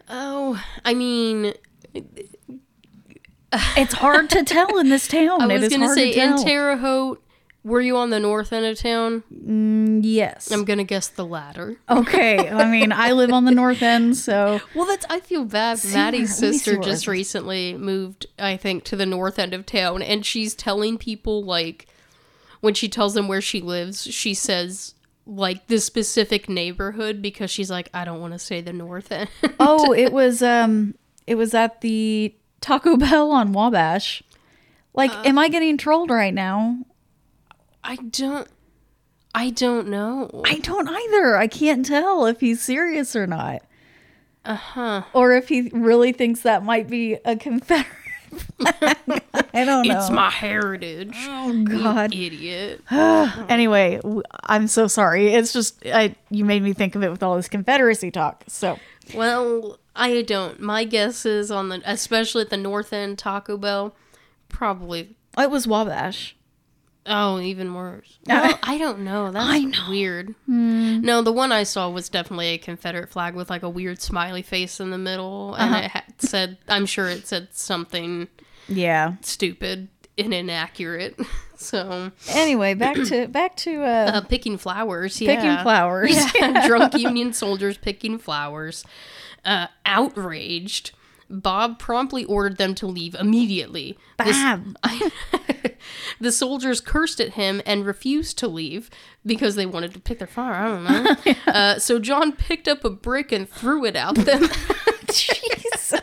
[0.09, 1.53] Oh, I mean,
[3.77, 5.41] It's hard to tell in this town.
[5.41, 6.43] I It was say to in.
[6.43, 7.21] Terre Haute.
[7.63, 9.23] Were you on the north end of town?
[9.33, 10.51] Mm, yes.
[10.51, 11.77] I'm gonna guess the latter.
[11.89, 12.47] okay.
[12.49, 15.79] I mean, I live on the north end, so Well, that's I feel bad.
[15.79, 19.39] See Maddie's where- let me see sister just recently moved, I think, to the north
[19.39, 21.87] end of town, and she's telling people like
[22.61, 24.93] when she tells them where she lives, she says
[25.25, 29.29] like the specific neighborhood because she's like, I don't want to say the north end.
[29.59, 30.95] oh, it was um,
[31.27, 34.21] it was at the Taco Bell on Wabash.
[34.93, 35.23] Like, Uh.
[35.25, 36.77] am I getting trolled right now?
[37.83, 38.47] I don't.
[39.33, 40.29] I don't know.
[40.45, 41.35] I don't either.
[41.35, 43.61] I can't tell if he's serious or not.
[44.45, 45.01] Uh huh.
[45.13, 47.87] or if he really thinks that might be a Confederate.
[48.65, 49.97] I don't know.
[49.97, 51.13] It's my heritage.
[51.15, 52.13] oh God.
[52.13, 52.81] Idiot.
[53.49, 53.99] Anyway,
[54.43, 55.33] I'm so sorry.
[55.33, 58.43] It's just I you made me think of it with all this Confederacy talk.
[58.47, 58.79] So
[59.13, 60.59] Well, I don't.
[60.59, 63.95] My guess is on the, especially at the north end Taco Bell,
[64.49, 65.15] probably.
[65.37, 66.35] it was Wabash.
[67.07, 68.17] Oh, even worse.
[68.27, 69.31] Well, I don't know.
[69.31, 70.33] That's weird.
[70.47, 74.41] No, the one I saw was definitely a Confederate flag with like a weird smiley
[74.41, 78.27] face in the middle, and it had said, I'm sure it said something
[78.67, 79.15] Yeah.
[79.21, 81.19] stupid and inaccurate.
[81.57, 85.17] So, Anyway, back to back to uh, uh, picking flowers.
[85.17, 86.13] picking flowers.
[86.35, 88.83] Yeah, drunk Union soldiers picking flowers.
[89.45, 90.91] Uh, outraged,
[91.29, 93.97] Bobb promptly ordered them to leave immediately.
[94.17, 94.75] This- Bam.
[96.19, 98.89] the soldiers cursed at him and refused to leave
[99.25, 100.53] because they wanted to pick their flower.
[100.53, 100.83] I don't
[101.25, 101.33] know.
[101.51, 104.47] uh, so John picked up a brick and threw it at them,
[105.11, 105.93] Jesus.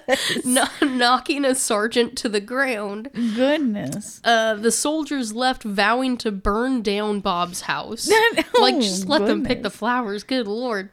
[0.83, 3.11] knocking a sergeant to the ground.
[3.15, 4.21] Goodness.
[4.25, 8.09] Uh, the soldiers left, vowing to burn down Bobb's house.
[8.11, 10.25] Oh, like, just let them pick the flowers.
[10.25, 10.91] Good lord.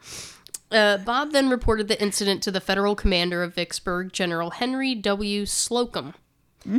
[0.71, 5.45] Uh, Bobb then reported the incident to the federal commander of Vicksburg, General Henry W.
[5.45, 6.13] Slocum.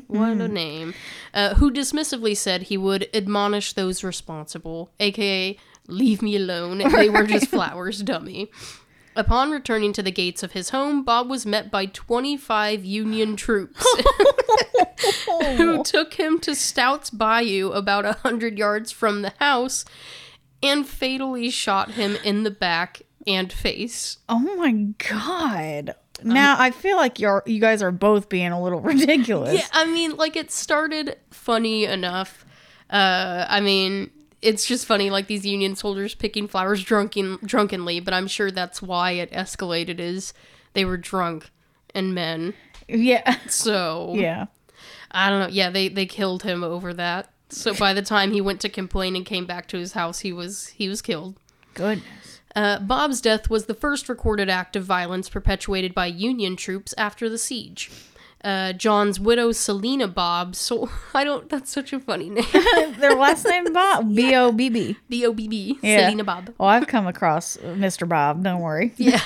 [0.06, 0.94] What a name.
[1.32, 6.78] Uh, who dismissively said he would admonish those responsible, aka, leave me alone.
[6.78, 8.50] They were just flowers, dummy.
[9.16, 13.84] Upon returning to the gates of his home, Bobb was met by 25 Union troops
[15.56, 19.84] who took him to Stout's Bayou about a hundred yards from the house
[20.62, 24.18] and fatally shot him in the back and face.
[24.28, 24.72] Oh my
[25.08, 25.94] god.
[26.22, 29.54] Now I feel like you're you guys are both being a little ridiculous.
[29.54, 32.44] Yeah, I mean, like it started funny enough.
[32.90, 34.10] Uh, I mean,
[34.42, 38.00] it's just funny, like these Union soldiers picking flowers drunken, drunkenly.
[38.00, 39.98] But I'm sure that's why it escalated.
[39.98, 40.32] Is
[40.74, 41.50] they were drunk
[41.94, 42.54] and men.
[42.88, 43.36] Yeah.
[43.48, 44.46] So Yeah.
[45.12, 45.48] I don't know.
[45.48, 47.30] Yeah, they they killed him over that.
[47.48, 50.32] So by the time he went to complain and came back to his house, he
[50.32, 51.36] was he was killed.
[51.74, 52.04] Goodness.
[52.56, 57.28] Uh, Bobb's death was the first recorded act of violence perpetuated by Union troops after
[57.28, 57.90] the siege.
[58.42, 61.48] Uh, John's widow, Selena Bobb, so I don't.
[61.50, 62.44] That's such a funny name.
[62.98, 64.14] Their last name Bobb.
[64.14, 64.96] B O B B.
[65.10, 65.78] B O B B.
[65.82, 66.06] Yeah.
[66.06, 66.54] Selena Bobb.
[66.56, 68.08] Well, I've come across Mr.
[68.08, 68.42] Bob.
[68.42, 68.94] Don't worry.
[68.96, 69.20] Yeah.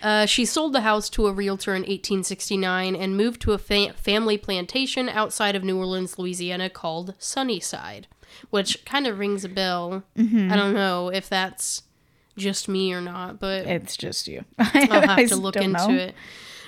[0.00, 3.94] Uh, she sold the house to a realtor in 1869 and moved to a fa-
[3.94, 8.06] family plantation outside of New Orleans, Louisiana, called Sunnyside,
[8.50, 10.04] which kind of rings a bell.
[10.16, 11.82] I don't know if that's
[12.36, 14.44] just me or not, but It's just you.
[14.58, 15.94] I'll have to look into know.
[15.94, 16.14] it.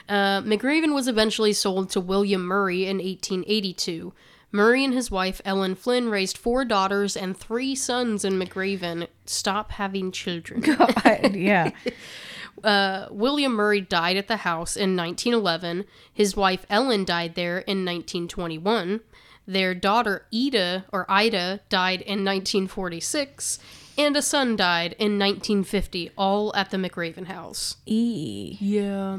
[0.08, 4.12] Uh, McRaven was eventually sold to William Murray in 1882.
[4.52, 9.08] Murray and his wife Ellen Flynn raised four daughters and three sons in McRaven.
[9.26, 10.60] Stop having children.
[10.78, 11.70] God, yeah.
[12.62, 15.84] Uh, William Murray died at the house in 1911.
[16.14, 19.00] His wife Ellen died there in 1921.
[19.46, 23.58] Their daughter Ida or Ida died in 1946,
[23.96, 27.76] and a son died in 1950, all at the McRaven house.
[27.86, 28.56] E.
[28.60, 29.18] Yeah.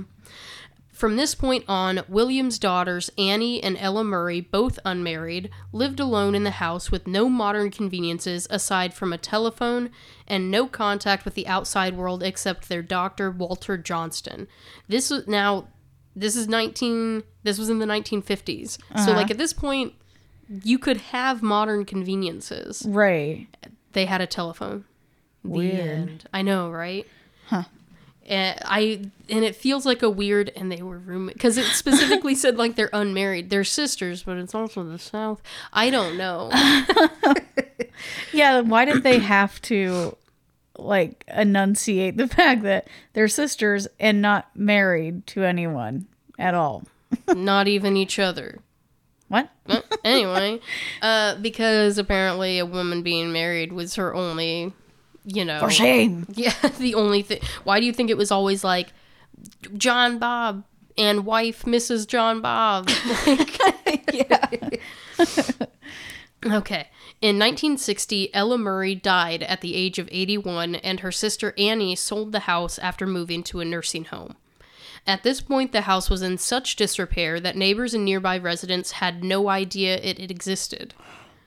[0.95, 6.45] From this point on, William's daughters, Annie and Ella Murray, both unmarried, lived alone in
[6.45, 9.89] the house with no modern conveniences aside from a telephone
[10.25, 14.47] and no contact with the outside world except their doctor, Walter Johnston.
[14.87, 15.67] This was now,
[16.15, 18.69] this is 19, this was in the 1950s.
[18.69, 19.13] So, uh-huh.
[19.15, 19.95] like, at this point,
[20.47, 22.85] you could have modern conveniences.
[22.87, 23.47] Right.
[23.95, 24.85] They had a telephone.
[25.43, 25.79] The Weird.
[25.79, 26.29] end.
[26.31, 27.07] I know, right?
[27.47, 27.63] Huh.
[28.27, 32.33] And I and it feels like a weird and they were roommate because it specifically
[32.43, 33.49] said like they're unmarried.
[33.51, 35.41] They're sisters, but it's also the South.
[35.73, 36.51] I don't know.
[38.33, 40.17] Yeah, why did they have to
[40.77, 46.83] like enunciate the fact that they're sisters and not married to anyone at all?
[47.33, 48.59] Not even each other.
[49.27, 49.49] What?
[50.03, 50.59] Anyway,
[51.01, 54.71] uh, because apparently a woman being married was her only,
[55.25, 56.27] you know, For shame.
[56.33, 57.39] Yeah, the only thing.
[57.63, 58.89] Why do you think it was always like
[59.77, 60.63] John Bobb
[60.95, 62.07] and wife Mrs.
[62.07, 62.89] John Bobb?
[64.13, 64.45] yeah.
[66.45, 66.89] okay.
[67.21, 72.31] In 1960, Ella Murray died at the age of 81, and her sister Annie sold
[72.31, 74.35] the house after moving to a nursing home.
[75.07, 79.23] At this point, the house was in such disrepair that neighbors and nearby residents had
[79.23, 80.93] no idea it existed.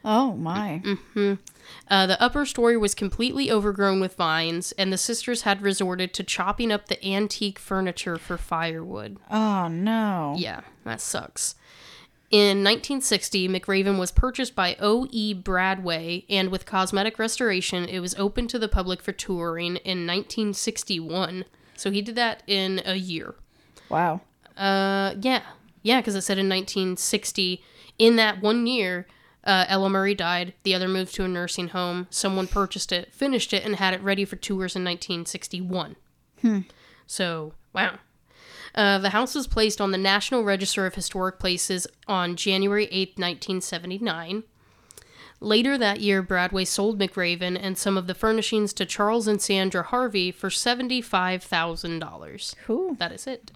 [0.04, 0.82] Oh my.
[1.90, 6.22] Uh, the upper story was completely overgrown with vines, and the sisters had resorted to
[6.24, 9.18] chopping up the antique furniture for firewood.
[9.30, 10.34] Oh no.
[10.38, 11.56] Yeah, that sucks.
[12.30, 15.34] In 1960, McRaven was purchased by O.E.
[15.34, 21.46] Bradway, and with cosmetic restoration, it was open to the public for touring in 1961.
[21.78, 23.34] So he did that in a year.
[23.88, 24.20] Wow.
[24.56, 25.42] Uh, yeah,
[25.82, 27.62] yeah, because it said in 1960.
[27.98, 29.06] In that one year,
[29.44, 30.54] uh, Ella Murray died.
[30.64, 32.08] The other moved to a nursing home.
[32.10, 35.96] Someone purchased it, finished it, and had it ready for tours in 1961.
[37.06, 37.98] So, wow.
[38.74, 43.10] Uh, the house was placed on the National Register of Historic Places on January 8,
[43.16, 44.42] 1979.
[45.40, 49.84] Later that year, Bradway sold McRaven and some of the furnishings to Charles and Sandra
[49.84, 52.54] Harvey for $75,000.
[52.64, 52.94] Cool.
[52.94, 53.52] That is it.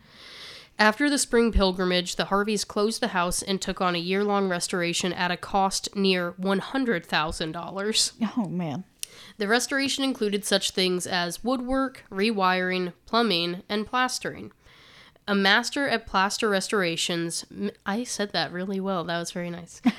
[0.79, 4.49] After the spring pilgrimage, the Harveys closed the house and took on a year long
[4.49, 8.12] restoration at a cost near $100,000.
[8.37, 8.85] Oh man.
[9.37, 14.53] The restoration included such things as woodwork, rewiring, plumbing, and plastering.
[15.33, 19.81] A master at plaster restorations, m- I said that really well, that was very nice.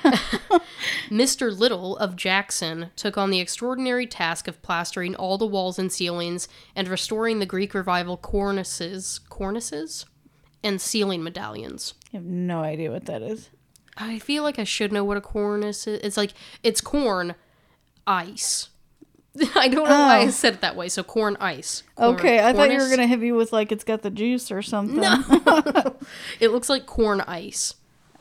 [1.10, 1.50] Mr.
[1.58, 6.46] Little of Jackson took on the extraordinary task of plastering all the walls and ceilings
[6.76, 10.04] and restoring the Greek revival cornices, cornices,
[10.62, 11.94] and ceiling medallions.
[12.12, 13.50] I have no idea what that is.
[13.96, 15.98] I feel like I should know what a cornice is.
[16.04, 17.34] It's like it's corn
[18.06, 18.68] ice.
[19.56, 20.30] I don't know why I Oh.
[20.30, 20.88] said it that way.
[20.88, 21.82] So corn ice.
[21.96, 24.50] Corn- Okay, I thought you were gonna hit me with like it's got the juice
[24.52, 25.00] or something.
[25.00, 25.22] No,
[26.40, 27.74] It looks like corn ice.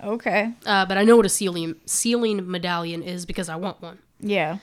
[0.03, 0.53] Okay.
[0.65, 3.99] Uh, but I know what a ceiling ceiling medallion is because I want one.
[4.19, 4.57] Yeah.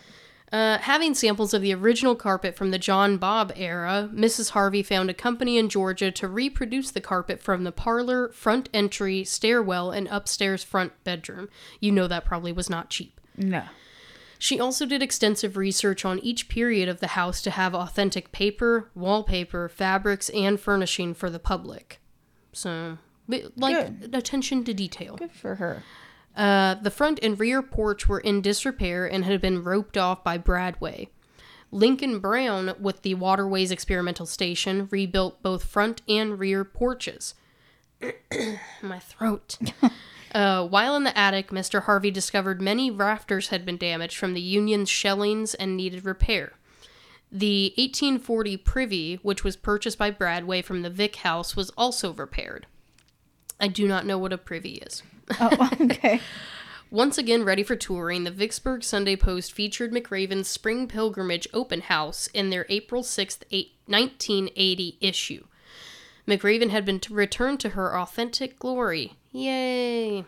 [0.52, 4.50] Uh, having samples of the original carpet from the John Bobb era, Mrs.
[4.50, 9.22] Harvey found a company in Georgia to reproduce the carpet from the parlor, front entry,
[9.22, 11.48] stairwell, and upstairs front bedroom.
[11.78, 13.20] You know that probably was not cheap.
[13.36, 13.62] No.
[14.42, 18.90] She also did extensive research on each period of the house to have authentic paper,
[18.94, 22.00] wallpaper, fabrics, and furnishing for the public.
[22.54, 22.96] So,
[23.28, 25.16] like attention to detail.
[25.16, 25.82] Good for her.
[26.34, 30.38] Uh, the front and rear porch were in disrepair and had been roped off by
[30.38, 31.08] Bradway.
[31.70, 37.34] Lincoln Brown, with the Waterways Experimental Station, rebuilt both front and rear porches.
[38.82, 39.58] My throat.
[40.32, 41.82] Uh, while in the attic, Mr.
[41.82, 46.52] Harvey discovered many rafters had been damaged from the Union's shellings and needed repair.
[47.32, 52.66] The 1840 privy, which was purchased by Bradway from the Vic House, was also repaired.
[53.60, 55.02] I do not know what a privy is.
[55.38, 56.20] Oh, okay.
[56.90, 62.26] Once again ready for touring, the Vicksburg Sunday Post featured McRaven's Spring Pilgrimage Open House
[62.34, 63.38] in their April 6,
[63.86, 65.44] 1980 issue.
[66.26, 69.14] McRaven had been returned to her authentic glory.
[69.32, 70.24] Yay!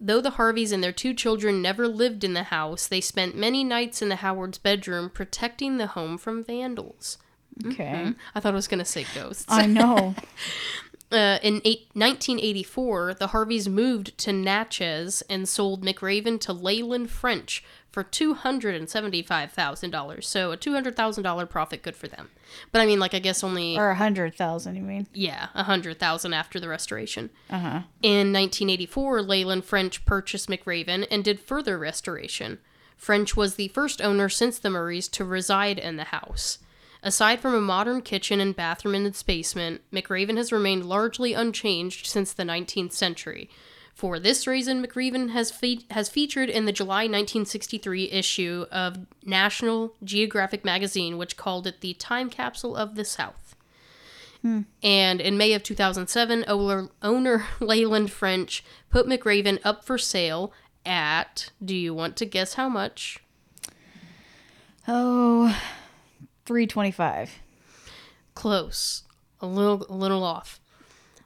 [0.00, 3.62] Though the Harveys and their two children never lived in the house, they spent many
[3.62, 7.18] nights in the Howard's bedroom protecting the home from vandals.
[7.66, 8.12] Okay.
[8.34, 9.46] I thought I was going to say ghosts.
[9.48, 10.14] I know.
[11.12, 17.62] Uh, in eight, 1984, the Harveys moved to Natchez and sold McRaven to Leyland French
[17.92, 20.24] for $275,000.
[20.24, 22.30] So a $200,000 profit, good for them.
[22.72, 25.06] But I mean, like, I guess only, or a hundred thousand, you mean?
[25.12, 27.30] yeah, a 100000 after the restoration.
[27.50, 27.80] Uh huh.
[28.02, 32.58] In 1984, Leyland French purchased McRaven and did further restoration.
[32.96, 36.58] French was the first owner since the Murrays to reside in the house.
[37.02, 42.06] Aside from a modern kitchen and bathroom in its basement, McRaven has remained largely unchanged
[42.06, 43.50] since the 19th century.
[43.94, 49.94] For this reason, McRaven has fe- has featured in the July 1963 issue of National
[50.02, 53.54] Geographic magazine, which called it the time capsule of the South.
[54.40, 54.62] Hmm.
[54.82, 60.52] And in May of 2007, owner, owner Leyland French put McRaven up for sale
[60.84, 63.18] at, do you want to guess how much?
[64.88, 65.56] Oh,
[66.44, 67.38] 325.
[68.34, 69.04] Close.
[69.40, 70.60] A little a little off.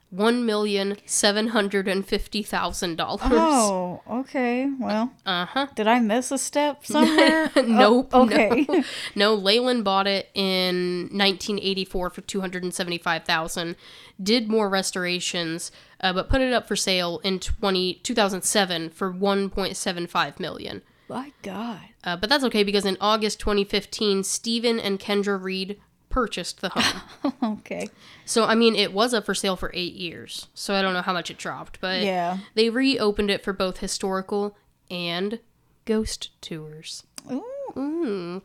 [0.09, 3.21] One million seven hundred and fifty thousand dollars.
[3.25, 4.69] Oh, okay.
[4.79, 5.67] Well, Uh-huh.
[5.75, 7.51] did I miss a step somewhere?
[7.67, 8.11] Nope.
[8.13, 8.65] Oh, okay.
[8.69, 8.83] No.
[9.15, 13.75] no, Leyland bought it in 1984 for 275,000.
[14.21, 20.39] Did more restorations, uh, but put it up for sale in 20, 2007 for 1.75
[20.39, 20.81] million.
[21.09, 21.79] My God.
[22.03, 25.79] Uh, but that's okay because in August 2015, Stephen and Kendra Reed
[26.21, 27.33] purchased the home.
[27.59, 27.89] Okay.
[28.25, 30.47] So I mean, it was up for sale for eight years.
[30.55, 32.39] So I don't know how much it dropped, but Yeah.
[32.55, 34.57] they reopened it for both historical
[34.89, 35.39] and
[35.85, 37.03] ghost tours.
[37.31, 37.43] Ooh.
[37.77, 38.41] Ooh.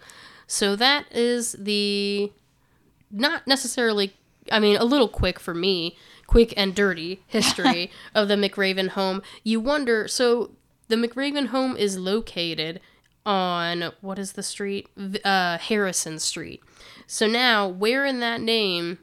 [0.46, 2.30] So that is the
[3.10, 4.14] not necessarily.
[4.50, 9.22] I mean, a little quick for me, quick and dirty history of the McRaven home.
[9.44, 10.08] You wonder.
[10.08, 10.50] So
[10.88, 12.80] the McRaven home is located
[13.24, 14.88] on what is the street?
[15.24, 16.60] Uh, Harrison Street.
[17.12, 18.98] So now, where in that name,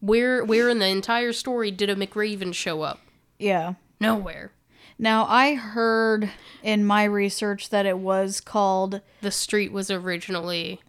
[0.00, 3.00] where where in the entire story did a McRaven show up?
[3.38, 3.74] Yeah.
[4.00, 4.52] Nowhere.
[4.98, 6.30] Now, I heard
[6.62, 9.02] in my research that it was called.
[9.20, 10.80] The street was originally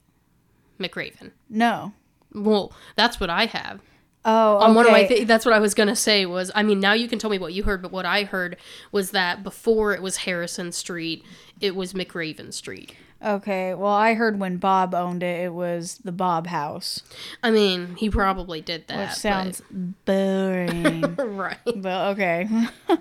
[0.80, 1.32] McRaven.
[1.50, 1.91] No.
[2.34, 3.82] Well, that's what I have.
[4.24, 5.15] Oh, On one of my okay.
[5.15, 7.38] th- that's what I was gonna say was I mean now you can tell me
[7.38, 8.56] what you heard, but what I heard
[8.94, 11.26] was that before it was Harrison Street,
[11.60, 12.96] it was McRaven Street.
[13.23, 17.01] Okay, well, I heard when Bobb owned it, it was the Bobb House,
[17.41, 18.97] I mean, he probably did that.
[18.99, 19.62] which but- sounds
[20.06, 21.01] boring.
[21.17, 21.58] right.
[21.75, 22.47] but okay.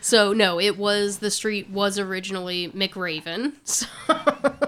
[0.00, 3.52] So no, it was the street was originally McRaven.
[3.64, 3.86] So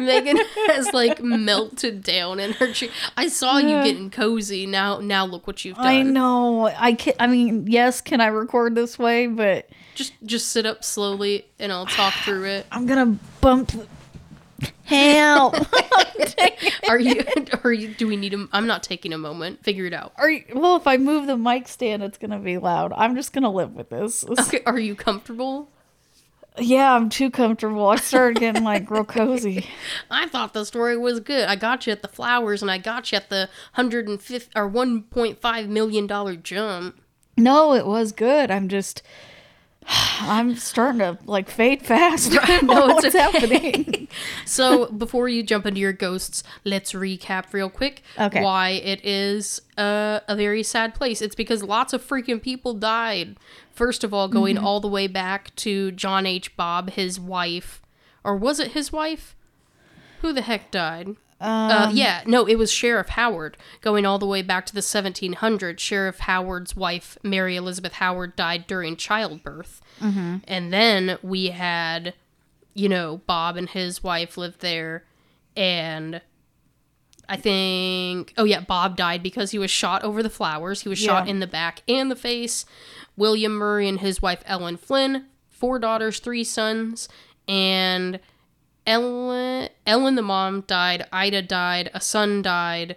[0.00, 0.38] Megan
[0.68, 2.90] has like melted down in her chair.
[3.16, 4.66] I saw you getting cozy.
[4.66, 5.86] Now, now look what you've done.
[5.86, 6.66] I know.
[6.66, 10.84] I can I mean, yes, can I record this way, but Just, just sit up
[10.84, 12.66] slowly, and I'll talk through it.
[12.70, 13.72] I'm gonna bump.
[14.84, 15.54] Help!
[16.88, 17.24] Are you?
[17.64, 17.94] Are you?
[17.94, 18.48] Do we need a?
[18.52, 19.62] I'm not taking a moment.
[19.64, 20.12] Figure it out.
[20.16, 22.92] Are you, well, if I move the mic stand, it's gonna be loud.
[22.94, 24.24] I'm just gonna live with this.
[24.24, 24.60] Okay.
[24.66, 25.68] Are you comfortable?
[26.58, 27.88] Yeah, I'm too comfortable.
[27.88, 29.66] I started getting like real cozy.
[30.10, 31.48] I thought the story was good.
[31.48, 34.50] I got you at the flowers, and I got you at the hundred and fifty
[34.54, 37.00] or one point five million dollar jump.
[37.36, 38.50] No, it was good.
[38.50, 39.02] I'm just.
[40.20, 42.32] I'm starting to like fade fast.
[42.62, 43.18] No, it's What's okay.
[43.18, 44.08] happening?
[44.44, 48.42] So before you jump into your ghosts, let's recap real quick Okay.
[48.42, 51.22] why it is a, a very sad place.
[51.22, 53.36] It's because lots of freaking people died.
[53.72, 54.66] First of all, going Mm-hmm.
[54.66, 56.54] all the way back to John H.
[56.56, 57.80] Bobb, his wife,
[58.22, 59.34] or was it his wife?
[60.20, 61.16] Who the heck died?
[61.42, 63.56] Uh, Um, yeah, no, it was Sheriff Howard.
[63.80, 68.66] Going all the way back to the 1700s, Sheriff Howard's wife, Mary Elizabeth Howard, died
[68.66, 69.80] during childbirth.
[70.00, 70.36] Mm-hmm.
[70.46, 72.14] And then we had,
[72.74, 75.04] you know, Bobb and his wife lived there.
[75.56, 76.20] And
[77.28, 80.82] I think, oh yeah, Bobb died because he was shot over the flowers.
[80.82, 82.64] He was shot in the back and the face.
[83.16, 87.08] William Murray and his wife, Ellen Flynn, four daughters, three sons.
[87.48, 88.20] And
[88.86, 91.06] Ellen, Ellen, the mom, died.
[91.12, 91.90] Ida died.
[91.94, 92.96] A son died.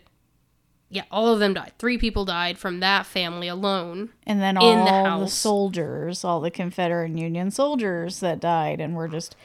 [0.89, 1.74] Yeah, all of them died.
[1.78, 4.10] Three people died from that family alone.
[4.26, 5.34] And then all the the, house.
[5.34, 9.36] soldiers, all the Confederate and Union soldiers that died and were just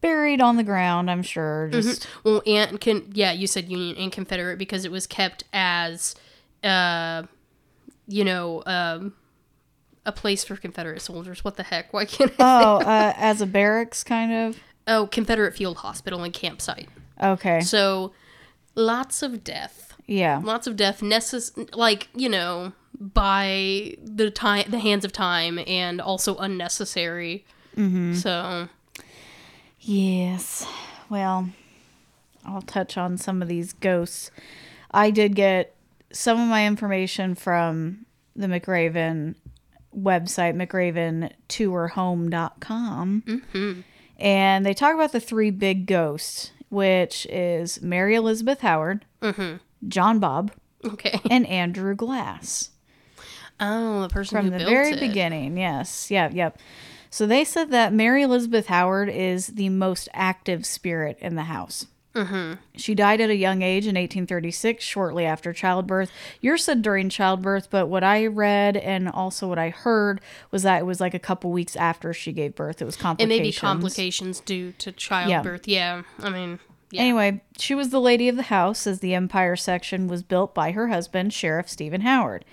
[0.00, 1.68] buried on the ground, I'm sure.
[1.72, 6.14] Just Well, and can yeah, you said Union and Confederate because it was kept as,
[6.62, 7.22] uh,
[8.06, 9.14] you know, um,
[10.04, 11.44] a place for Confederate soldiers.
[11.44, 11.92] What the heck?
[11.92, 12.62] Why can't I?
[12.64, 14.58] Oh, uh, as a barracks kind of.
[14.88, 16.88] Oh, Confederate Field Hospital and campsite.
[17.22, 17.60] Okay.
[17.60, 18.12] So,
[18.74, 19.94] lots of death.
[20.06, 20.40] Yeah.
[20.42, 26.00] lots of death necess- like you know by the time the hands of time and
[26.00, 27.44] also unnecessary
[28.14, 28.68] so
[29.80, 30.66] Yes.
[31.08, 31.50] Well,
[32.44, 34.30] I'll touch on some of these ghosts.
[34.90, 35.74] I did get
[36.10, 39.34] some of my information from the McRaven
[39.96, 43.22] website, McRavenTourHome.com.
[43.26, 43.80] Mm-hmm.
[44.18, 49.56] And they talk about the three big ghosts, which is Mary Elizabeth Howard, mm-hmm.
[49.86, 50.52] John Bobb,
[50.84, 52.70] okay and Andrew Glass.
[53.60, 55.00] oh the person from who the built very it.
[55.00, 55.56] beginning.
[55.56, 56.58] Yes, yep, yep.
[57.10, 61.86] So they said that Mary Elizabeth Howard is the most active spirit in the house.
[62.18, 62.54] Mm-hmm.
[62.76, 66.10] She died at a young age in 1836, shortly after childbirth.
[66.40, 70.80] Yours said during childbirth, but what I read and also what I heard was that
[70.80, 72.82] it was like a couple weeks after she gave birth.
[72.82, 73.38] It was complications.
[73.38, 75.68] It may be complications due to childbirth.
[75.68, 76.02] Yeah.
[76.18, 76.58] I mean,
[76.90, 77.02] yeah.
[77.02, 80.72] Anyway, she was the lady of the house as the Empire section was built by
[80.72, 82.44] her husband, Sheriff Stephen Howard.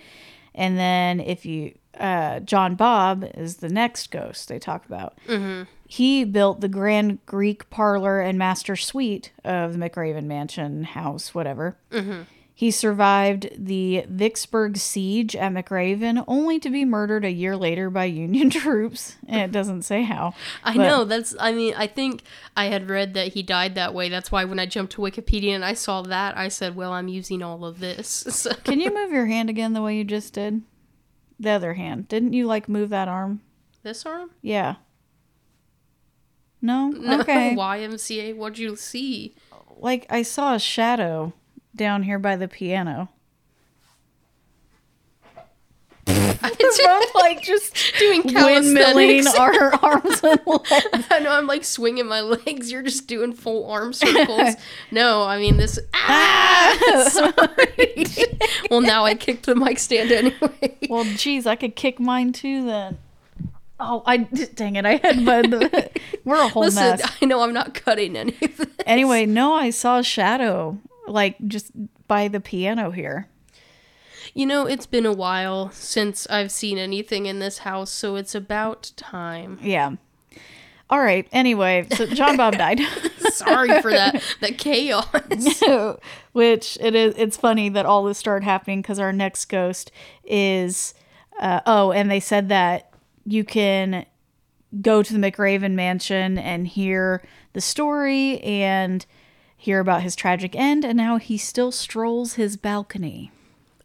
[0.53, 5.17] And then if you uh, John Bobb is the next ghost they talk about.
[5.27, 5.63] Mm-hmm.
[5.87, 11.77] He built the Grand Greek Parlor and Master Suite of the McRaven Mansion house, whatever.
[11.91, 12.23] Mm-hmm.
[12.57, 18.05] He survived the Vicksburg siege at McRaven, only to be murdered a year later by
[18.25, 19.17] Union troops.
[19.27, 20.33] And it doesn't say how.
[20.63, 21.35] I know that's.
[21.37, 22.23] I mean, I think
[22.55, 24.07] I had read that he died that way.
[24.07, 27.09] That's why when I jumped to Wikipedia and I saw that, I said, "Well, I'm
[27.09, 30.33] using all of this." So, Can you move your hand again the way you just
[30.33, 30.61] did?
[31.39, 32.07] The other hand.
[32.07, 33.41] Didn't you like move that arm?
[33.83, 34.31] this arm?
[34.41, 34.75] Yeah.
[36.61, 36.89] No?
[36.97, 37.55] No, Okay.
[37.55, 38.35] YMCA.
[38.35, 39.35] What'd you see?
[39.77, 41.33] like I saw a shadow
[41.75, 43.09] down here by the piano.
[46.07, 51.07] It's Both like just doing windmilling our arms and legs.
[51.11, 52.71] I know I'm like swinging my legs.
[52.71, 54.55] You're just doing full arm circles.
[54.91, 55.79] no, I mean this.
[55.93, 58.05] Ah, sorry.
[58.69, 60.77] well, now I kicked the mic stand anyway.
[60.89, 62.97] Well, geez, I could kick mine too then.
[63.79, 64.85] Oh, I dang it!
[64.85, 65.89] I had the.
[66.23, 67.17] We're a whole Listen, mess.
[67.21, 68.67] I know I'm not cutting any of this.
[68.85, 70.77] Anyway, no, I saw a shadow
[71.07, 71.71] like just
[72.07, 73.27] by the piano here.
[74.35, 78.35] You know, it's been a while since I've seen anything in this house, so it's
[78.35, 79.57] about time.
[79.61, 79.95] Yeah.
[80.89, 81.25] All right.
[81.31, 82.81] Anyway, so John Bobb died.
[83.31, 85.07] Sorry for that that chaos.
[86.33, 89.89] Which it is it's funny that all this started happening because our next ghost
[90.25, 90.93] is
[91.39, 92.91] uh, oh, and they said that
[93.25, 94.05] you can
[94.81, 97.23] go to the McRaven mansion and hear
[97.53, 99.05] the story and
[99.55, 103.31] hear about his tragic end and how he still strolls his balcony.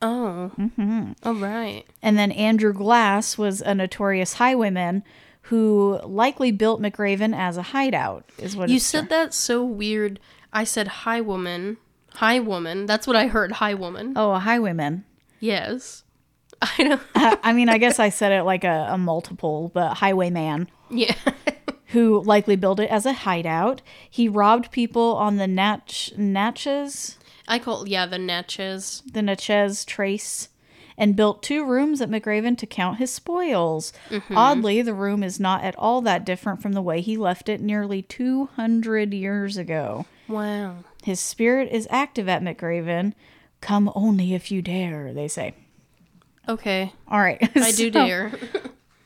[0.02, 1.12] Oh, mm-hmm.
[1.22, 1.84] all right.
[2.02, 5.02] And then Andrew Glass was a notorious highwayman
[5.42, 10.20] who likely built McRaven as a hideout, is what You said that so weird.
[10.52, 11.76] I said hi woman.
[12.14, 12.86] Hi woman.
[12.86, 13.52] That's what I heard.
[13.52, 14.14] Hi woman.
[14.16, 15.04] Oh, a highwayman.
[15.38, 16.04] Yes.
[16.62, 17.00] I know.
[17.14, 21.14] I I mean, I guess I said it like a, a multiple, but highwayman Yeah.
[21.88, 23.82] who likely built it as a hideout.
[24.08, 27.18] He robbed people on the Natch Natchez,
[27.50, 29.02] I call yeah the Natchez.
[29.12, 30.48] the Natchez Trace,
[30.96, 33.92] and built two rooms at McRaven to count his spoils.
[34.08, 34.36] Mm-hmm.
[34.36, 37.60] Oddly, the room is not at all that different from the way he left it
[37.60, 40.06] nearly 200 years ago.
[40.28, 40.76] Wow.
[41.02, 43.14] His spirit is active at McRaven.
[43.60, 45.54] Come only if you dare, they say.
[46.48, 46.92] Okay.
[47.08, 47.38] All right.
[47.56, 48.32] I do dare.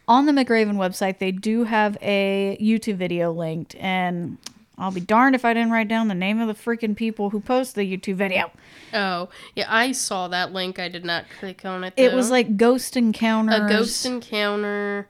[0.06, 4.38] on the McRaven website, they do have a YouTube video linked, and
[4.76, 7.40] I'll be darned if I didn't write down the name of the freaking people who
[7.40, 8.50] post the YouTube video.
[8.92, 10.78] Oh, yeah, I saw that link.
[10.78, 11.94] I did not click on it.
[11.96, 13.64] It was like Ghost encounter.
[13.64, 15.08] a ghost encounter.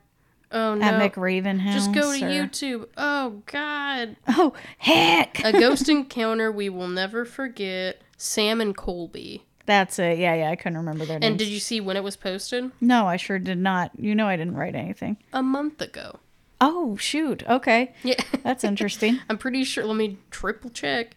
[0.53, 0.85] Oh no.
[0.87, 1.75] at McRaven House.
[1.75, 2.87] Just go to or- YouTube.
[2.97, 4.17] Oh god.
[4.29, 5.45] Oh heck!
[5.45, 8.01] A ghost encounter we will never forget.
[8.17, 9.45] Sam and Colby.
[9.67, 10.19] That's it.
[10.19, 10.51] Yeah, yeah.
[10.51, 11.29] I couldn't remember their names.
[11.31, 12.71] And did you see when it was posted?
[12.81, 13.91] No, I sure did not.
[13.99, 15.17] You know, I didn't write anything.
[15.33, 16.21] A month ago.
[16.61, 17.43] Oh shoot.
[17.49, 18.15] Okay, Yeah.
[18.43, 19.21] that's interesting.
[19.29, 19.85] I'm pretty sure.
[19.85, 21.17] Let me triple check.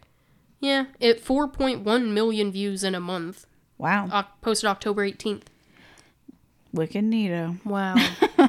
[0.60, 3.46] Yeah, it 4.1 million views in a month.
[3.78, 4.08] Wow.
[4.12, 5.42] Oc- posted October 18th.
[6.72, 7.64] Wicked neato.
[7.64, 7.94] Wow.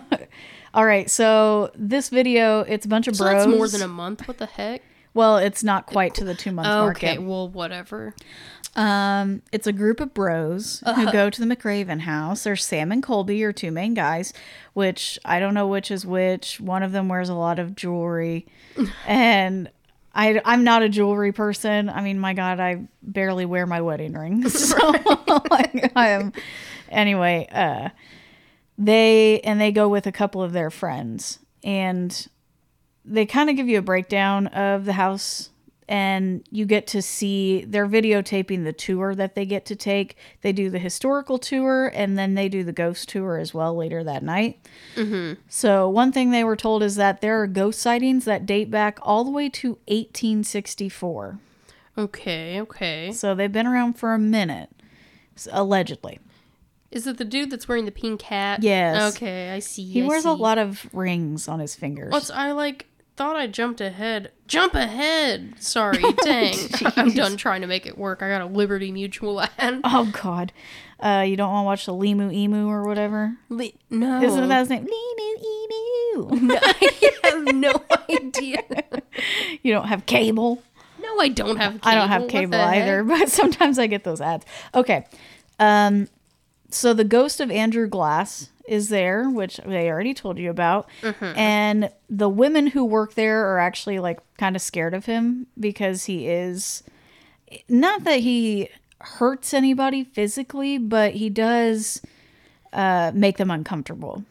[0.73, 3.45] All right, so this video, it's a bunch of so bros.
[3.45, 4.27] that's more than a month.
[4.27, 4.81] What the heck?
[5.13, 8.13] Well, it's not quite to the two month mark Okay, well, whatever.
[8.75, 12.43] Um, it's a group of bros who go to the McRaven house.
[12.43, 14.33] There's Sam and Colby, are two main guys,
[14.73, 16.59] which I don't know which is which.
[16.59, 18.47] One of them wears a lot of jewelry,
[19.07, 19.69] and
[20.13, 21.89] I I'm not a jewelry person.
[21.89, 24.43] I mean, my God, I barely wear my wedding ring.
[24.49, 24.77] So
[25.49, 26.33] like, I am.
[26.89, 27.89] Anyway, uh,
[28.77, 32.27] they and they go with a couple of their friends, and
[33.03, 35.49] they kind of give you a breakdown of the house
[35.89, 40.15] and you get to see they're videotaping the tour that they get to take.
[40.41, 44.03] They do the historical tour and then they do the ghost tour as well later
[44.03, 44.63] that night.
[44.95, 45.41] Mm-hmm.
[45.49, 48.99] So, one thing they were told is that there are ghost sightings that date back
[49.01, 51.39] all the way to 1864.
[51.97, 53.11] Okay, okay.
[53.11, 54.69] So, they've been around for a minute,
[55.51, 56.19] allegedly.
[56.91, 58.61] Is it the dude that's wearing the pink hat?
[58.61, 59.15] Yes.
[59.15, 59.83] Okay, I see.
[59.85, 62.11] He I wears a lot of rings on his fingers.
[62.11, 62.88] What's I like?
[63.19, 64.31] Thought I jumped ahead.
[64.47, 65.55] Jump ahead.
[65.59, 66.55] Sorry, dang.
[66.95, 68.23] I'm done trying to make it work.
[68.23, 69.81] I got a Liberty Mutual ad.
[69.83, 70.53] Oh, God.
[71.01, 73.35] Uh, you don't want to watch the Limu Emu or whatever?
[73.49, 74.87] Li- no, Isn't that his name?
[74.87, 76.49] Limu Emu.
[76.63, 77.73] I have no
[78.09, 78.63] idea.
[79.63, 80.63] You don't have cable.
[81.01, 81.89] No, I don't have cable.
[81.89, 82.83] I don't have cable the heck?
[82.83, 84.45] either, but sometimes I get those ads.
[84.73, 85.05] Okay.
[85.59, 86.07] Um
[86.69, 90.87] so the ghost of Andrew Glass is there, which they already told you about.
[91.01, 91.37] Mm-hmm.
[91.37, 96.05] And the women who work there are actually like kind of scared of him because
[96.05, 96.83] he is
[97.67, 98.69] not that he
[99.01, 102.01] hurts anybody physically, but he does
[102.71, 104.23] uh make them uncomfortable.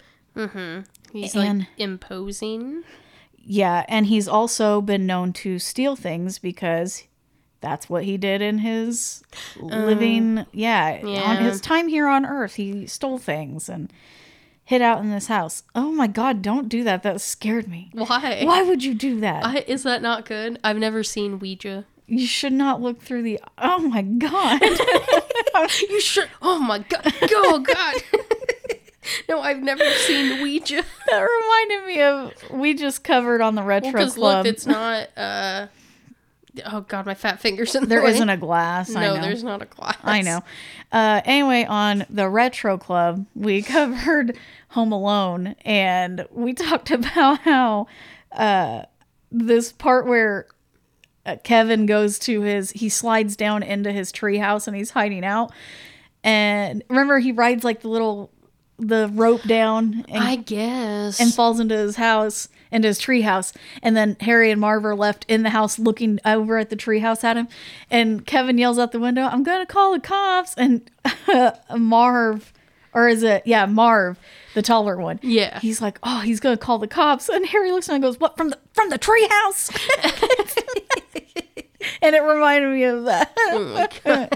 [1.12, 2.84] He's And- like imposing.
[3.50, 7.04] Yeah, and he's also been known to steal things because
[7.62, 9.22] that's what he did in his
[9.58, 10.44] living.
[10.52, 13.90] Yeah, on his time here on Earth, he stole things and
[14.68, 15.62] hid out in this house.
[15.74, 16.42] Oh my God!
[16.42, 17.02] Don't do that.
[17.02, 17.88] That scared me.
[17.92, 18.42] Why?
[18.44, 19.44] Why would you do that?
[19.44, 20.58] I, is that not good?
[20.62, 21.86] I've never seen Ouija.
[22.06, 23.40] you should not look through the.
[23.58, 24.60] Oh my God!
[25.90, 26.28] You should.
[26.40, 27.12] Oh my god.
[27.32, 27.94] Oh god.
[29.28, 30.84] no, I've never seen Ouija.
[31.10, 34.44] that reminded me of we just covered on the retro Because club.
[34.44, 35.08] look, it's not.
[35.16, 35.66] uh
[36.66, 38.10] Oh god, my fat fingers in the there way.
[38.10, 38.94] isn't a glass.
[38.94, 39.96] I No, there's not a glass.
[40.02, 40.42] I know.
[40.92, 44.36] Uh, anyway, on the Retro Club, we covered
[44.70, 47.86] Home Alone, and we talked about how
[48.32, 48.82] uh,
[49.30, 50.46] this part where
[51.26, 55.52] uh, Kevin goes to his, he slides down into his treehouse and he's hiding out.
[56.24, 58.30] And remember, he rides like the little,
[58.78, 61.20] the rope down and, I guess.
[61.20, 63.54] and falls into his house, into his treehouse.
[63.82, 67.24] And then Harry and Marv are left in the house looking over at the treehouse
[67.24, 67.48] at him.
[67.90, 70.54] And Kevin yells out the window, I'm going to call the cops.
[70.56, 70.88] And
[71.76, 72.52] Marv,
[72.94, 74.18] or is it, yeah, Marv,
[74.54, 75.18] the taller one.
[75.22, 75.58] Yeah.
[75.60, 77.28] He's like, oh, he's going to call the cops.
[77.28, 79.70] And Harry looks at him and goes, what, from the, from the treehouse?
[82.02, 83.32] and it reminded me of that.
[83.50, 84.28] Oh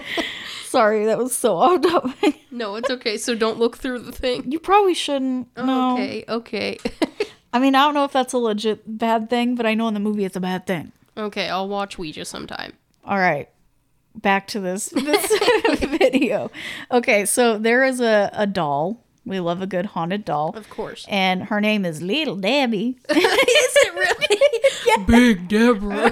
[0.65, 2.41] Sorry, that was so off topic.
[2.51, 3.15] no, it's okay.
[3.17, 4.51] So don't look through the thing.
[4.51, 5.49] You probably shouldn't.
[5.55, 5.93] Oh, no.
[5.93, 6.77] Okay, okay.
[7.53, 9.93] I mean, I don't know if that's a legit bad thing, but I know in
[9.93, 10.91] the movie it's a bad thing.
[11.15, 12.73] okay, I'll watch Ouija sometime.
[13.05, 13.49] All right.
[14.15, 15.39] Back to this, this
[15.85, 16.49] video.
[16.89, 19.03] Okay, so there is a, a doll.
[19.25, 20.55] We love a good haunted doll.
[20.55, 21.05] Of course.
[21.07, 22.97] And her name is Little Debbie.
[23.09, 25.05] Is it really?
[25.05, 26.11] Big Deborah.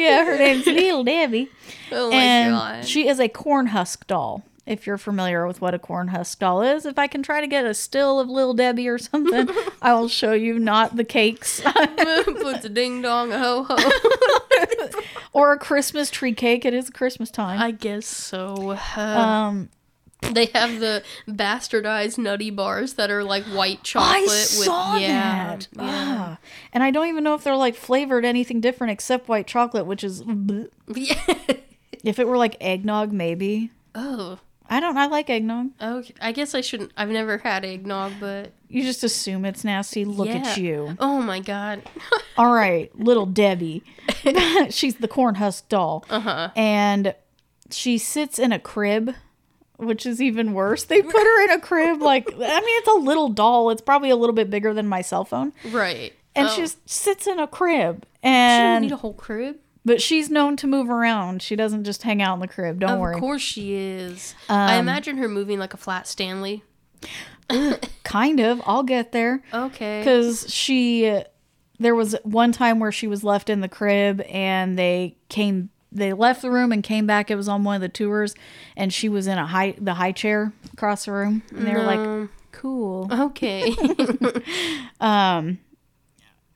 [0.00, 1.48] Yeah, her name's Little Debbie.
[1.92, 2.86] Oh my and god.
[2.86, 4.44] she is a corn husk doll.
[4.66, 7.46] If you're familiar with what a corn husk doll is, if I can try to
[7.48, 9.48] get a still of Little Debbie or something,
[9.82, 15.00] I will show you not the cakes Puts a ding dong, a ho ho.
[15.32, 16.64] or a Christmas tree cake.
[16.64, 17.60] It is Christmas time.
[17.60, 18.76] I guess so.
[18.96, 19.70] Uh, um,
[20.22, 25.56] they have the bastardized nutty bars that are like white chocolate I with saw yeah,
[25.56, 25.68] that.
[25.72, 25.80] yeah.
[25.82, 26.38] Ah.
[26.72, 30.04] And I don't even know if they're like flavored anything different except white chocolate, which
[30.04, 30.22] is.
[30.88, 31.14] Yeah.
[32.04, 33.70] if it were like eggnog, maybe.
[33.94, 34.38] Oh.
[34.72, 34.96] I don't.
[34.96, 35.70] I like eggnog.
[35.82, 36.14] Okay.
[36.20, 36.92] I guess I shouldn't.
[36.96, 40.04] I've never had eggnog, but You just assume it's nasty.
[40.04, 40.96] Look at you.
[41.00, 41.82] oh my god.
[42.38, 43.82] All right, little Debbie.
[44.70, 46.04] She's the corn husk doll.
[46.08, 46.50] Uh-huh.
[46.54, 47.16] And
[47.72, 49.14] she sits in a crib,
[49.80, 50.84] which is even worse.
[50.84, 53.70] They put her in a crib like I mean it's a little doll.
[53.70, 55.52] It's probably a little bit bigger than my cell phone.
[55.70, 56.12] Right.
[56.36, 56.50] And Oh.
[56.50, 58.04] she just sits in a crib.
[58.22, 59.56] She don't And need a whole crib.
[59.84, 61.42] but she's known to move around.
[61.42, 62.80] She doesn't just hang out in the crib.
[62.80, 63.14] Don't of worry.
[63.14, 64.34] Um, course she is.
[64.48, 66.62] I imagine her moving like a flat Stanley.
[68.04, 68.62] Kind of.
[68.64, 69.42] I'll get there.
[69.52, 70.00] Okay.
[70.00, 71.22] because she
[71.78, 76.12] there was one time where she was left in the crib and they came they
[76.12, 77.30] left the room and came back.
[77.30, 78.34] It was on one of the tours
[78.76, 81.82] and she was in a high the high chair across the room and they were
[81.82, 83.08] like cool.
[83.10, 83.74] Okay.
[85.00, 85.58] um,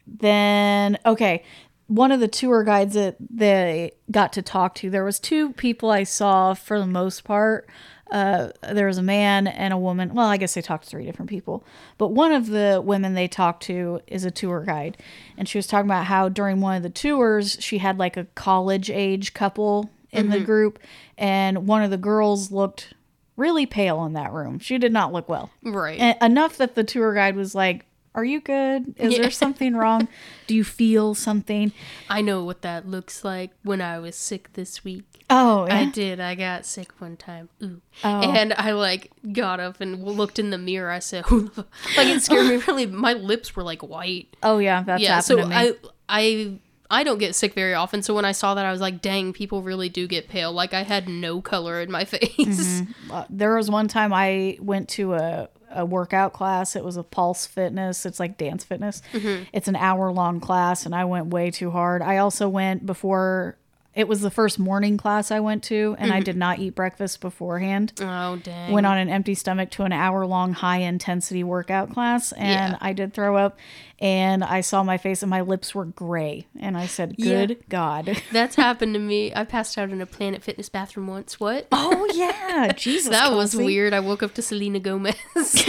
[0.07, 1.43] then okay
[1.87, 5.91] one of the tour guides that they got to talk to there was two people
[5.91, 7.68] i saw for the most part
[8.11, 11.05] uh, there was a man and a woman well i guess they talked to three
[11.07, 11.64] different people
[11.98, 14.96] but one of the women they talked to is a tour guide
[15.38, 18.24] and she was talking about how during one of the tours she had like a
[18.34, 20.78] college age couple in the group
[21.18, 22.92] and one of the girls looked
[23.36, 25.98] really pale in that room she did not look well right.
[25.98, 27.84] and enough that the tour guide was like,
[28.14, 28.94] "Are you good?
[28.96, 29.22] Is Yeah.
[29.22, 30.07] there something wrong?
[30.46, 31.72] Do you feel something?"
[32.09, 35.13] I know what that looks like when I was sick this week.
[35.30, 36.20] Oh, I did.
[36.20, 37.48] I got sick one time.
[37.62, 37.80] Ooh.
[38.02, 38.20] Oh.
[38.20, 40.90] And I like got up and looked in the mirror.
[40.90, 42.86] I said, like it scared me really.
[42.86, 44.36] My lips were like white.
[44.42, 45.16] oh yeah, that's yeah.
[45.16, 45.54] happened So to me.
[45.54, 45.72] I
[46.08, 46.58] I
[46.90, 48.02] I don't get sick very often.
[48.02, 50.52] So when I saw that, I was like, dang, people really do get pale.
[50.52, 52.82] Like I had no color in my face.
[53.10, 56.76] Uh, there was one time I went to a a workout class.
[56.76, 58.06] It was a Pulse Fitness.
[58.06, 59.02] It's like dance fitness.
[59.12, 59.44] Mm-hmm.
[59.52, 62.00] It's an hour long class, and I went way too hard.
[62.02, 63.56] I also went before
[63.95, 66.24] it was the first morning class I went to, and I mm-hmm.
[66.24, 67.92] did not eat breakfast beforehand.
[68.01, 68.72] Oh dang.
[68.72, 72.78] Went on an empty stomach to an hour long high intensity workout class, and Yeah.
[72.80, 73.59] I did throw up.
[74.01, 76.47] And I saw my face, and my lips were gray.
[76.59, 77.47] And I said, Yeah.
[77.47, 79.32] "Good God." That's happened to me.
[79.34, 81.38] I passed out in a Planet Fitness bathroom once.
[81.38, 81.68] What?
[81.70, 83.95] Oh yeah, Jesus, that was weird.
[83.95, 85.14] I woke up to Selena Gomez.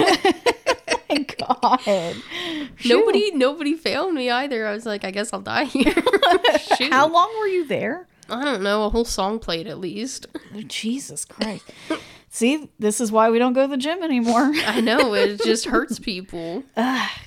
[1.37, 2.15] God,
[2.83, 4.65] nobody, nobody found me either.
[4.67, 5.93] I was like, I guess I'll die here.
[6.91, 8.07] How long were you there?
[8.29, 8.85] I don't know.
[8.85, 10.27] A whole song played at least.
[10.67, 11.69] Jesus Christ.
[12.35, 14.51] See, this is why we don't go to the gym anymore.
[14.67, 16.63] I know it just hurts people.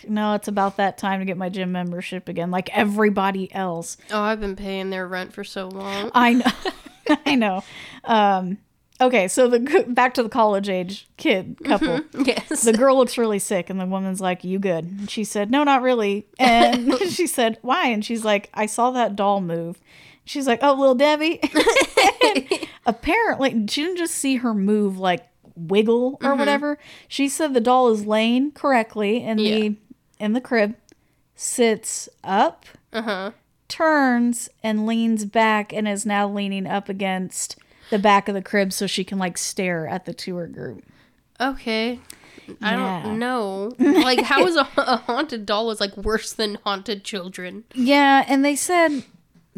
[0.06, 3.96] no, it's about that time to get my gym membership again, like everybody else.
[4.10, 6.10] Oh, I've been paying their rent for so long.
[6.14, 7.16] I know.
[7.24, 7.64] I know.
[8.04, 8.58] Um,
[9.00, 12.00] okay, so the back to the college age kid couple.
[12.12, 12.60] Yes.
[12.60, 15.64] The girl looks really sick, and the woman's like, "You good?" And she said, "No,
[15.64, 19.80] not really." And she said, "Why?" And she's like, "I saw that doll move."
[20.28, 21.40] She's like, "Oh, little Debbie."
[22.86, 25.26] Apparently, she didn't just see her move like
[25.56, 26.78] wiggle or whatever.
[27.08, 29.76] She said the doll is laying correctly in the
[30.20, 30.74] in the crib,
[31.34, 33.30] sits up, Uh huh.
[33.68, 37.56] turns and leans back, and is now leaning up against
[37.90, 40.82] the back of the crib so she can like stare at the tour group.
[41.40, 42.00] Okay.
[42.62, 43.02] I Yeah.
[43.02, 43.72] don't know.
[43.78, 47.64] Like, how is a, a haunted doll is like worse than haunted children?
[47.74, 49.04] Yeah, and they said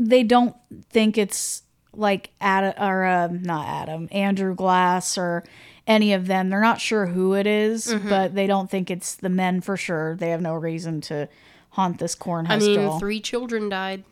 [0.00, 0.56] they don't
[0.88, 1.62] think it's
[1.94, 5.44] like Adam or um, not Adam, Andrew Glass or
[5.86, 6.48] any of them.
[6.50, 8.08] They're not sure who it is, Mm-hmm.
[8.08, 10.16] but they don't think it's the men for sure.
[10.16, 11.28] They have no reason to
[11.70, 14.04] haunt this cornhouse I mean, three children died.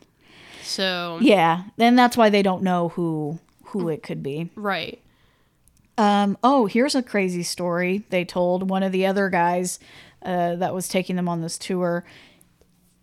[0.62, 4.50] So, yeah, and that's why they don't know who who it could be.
[4.56, 5.00] right.
[5.96, 9.80] Um, oh, here's a crazy story they told one of the other guys
[10.22, 12.04] uh, that was taking them on this tour.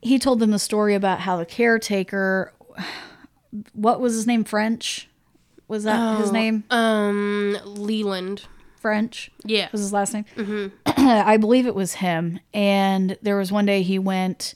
[0.01, 2.53] He told them the story about how the caretaker,
[3.73, 4.43] what was his name?
[4.43, 5.09] French?
[5.67, 6.63] Was that his name?
[6.69, 8.45] Um, Leyland.
[8.80, 9.67] French Yeah.
[9.71, 10.71] was his last name.
[10.86, 12.39] I believe it was him.
[12.53, 14.53] And there was one day he went.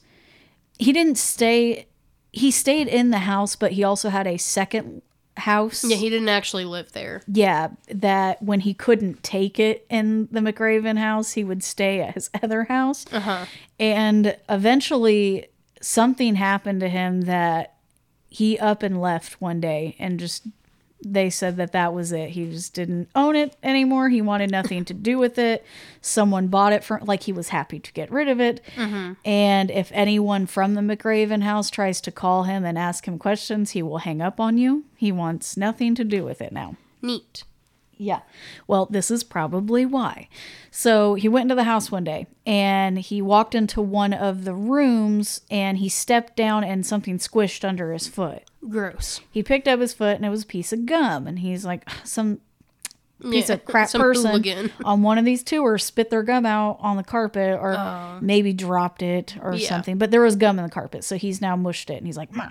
[0.78, 1.86] He didn't stay.
[2.32, 5.02] He stayed in the house, but he also had a second
[5.36, 5.82] house.
[5.82, 7.22] Yeah, he didn't actually live there.
[7.26, 12.14] Yeah, that when he couldn't take it in the McRaven house, he would stay at
[12.14, 13.06] his other house.
[13.10, 13.46] Uh-huh.
[13.80, 15.48] And eventually,
[15.80, 17.74] something happened to him that
[18.30, 20.46] he up and left one day and just
[21.04, 22.30] they said that that was it.
[22.30, 24.08] He just didn't own it anymore.
[24.08, 25.64] He wanted nothing to do with it.
[26.00, 28.60] Someone bought it for like he was happy to get rid of it.
[28.76, 29.14] Mm-hmm.
[29.24, 33.70] And if anyone from the McRaven house tries to call him and ask him questions,
[33.70, 34.84] he will hang up on you.
[34.96, 36.76] He wants nothing to do with it now.
[37.02, 37.44] Neat.
[38.00, 38.20] Yeah.
[38.66, 40.30] Well, this is probably why.
[40.70, 44.54] So he went into the house one day and he walked into one of the
[44.54, 48.44] rooms and he stepped down and something squished under his foot.
[48.66, 49.20] Gross.
[49.30, 51.26] He picked up his foot and it was a piece of gum.
[51.26, 52.40] And he's like, some
[53.20, 56.96] piece Yeah, of crap person on one of these tours spit their gum out on
[56.96, 59.54] the carpet or maybe dropped it or.
[59.54, 59.68] Yeah.
[59.68, 59.98] something.
[59.98, 61.04] But there was gum in the carpet.
[61.04, 62.50] So he's now mushed it and he's like, "Mah."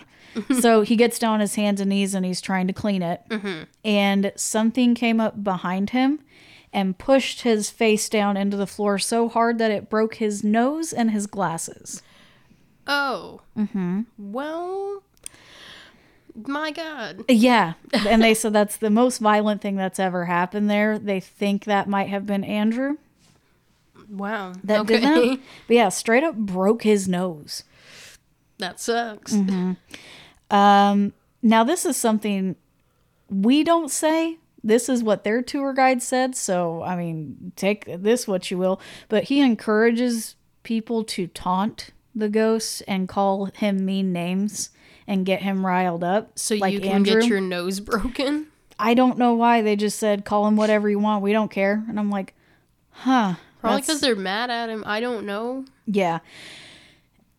[0.60, 3.22] so he gets down on his hands and knees and he's trying to clean it.
[3.30, 3.64] Mm-hmm.
[3.84, 6.20] And something came up behind him
[6.72, 10.94] and pushed his face down into the floor so hard that it broke his nose
[10.94, 12.04] and his glasses.
[12.86, 13.42] Oh.
[13.58, 14.02] Mm-hmm.
[14.18, 15.04] Well,
[16.48, 17.24] my God.
[17.28, 17.74] Yeah.
[18.08, 21.00] And they said that's the most violent thing that's ever happened there.
[21.00, 22.98] They think that might have been Andrew
[24.10, 24.54] Wow.
[24.64, 25.00] that okay.
[25.00, 25.40] did that.
[25.68, 27.64] But yeah, straight up broke his nose.
[28.58, 29.34] that sucks.
[29.34, 29.74] Mm-hmm.
[30.56, 32.56] Um, now this is something
[33.30, 34.38] we don't say.
[34.64, 36.36] This is what their tour guide said.
[36.36, 38.82] So I mean, take this what you will.
[39.08, 44.72] But he encourages people to taunt the ghost and call him mean names
[45.10, 46.38] and get him riled up.
[46.40, 47.20] So like you can Andrew.
[47.20, 48.48] get your nose broken?
[48.80, 51.22] I don't know why they just said call him whatever you want.
[51.24, 51.84] We don't care.
[51.90, 52.34] And I'm like,
[52.92, 53.34] huh.
[53.60, 54.84] Probably because they're mad at him.
[54.86, 55.66] I don't know.
[55.86, 56.20] Yeah.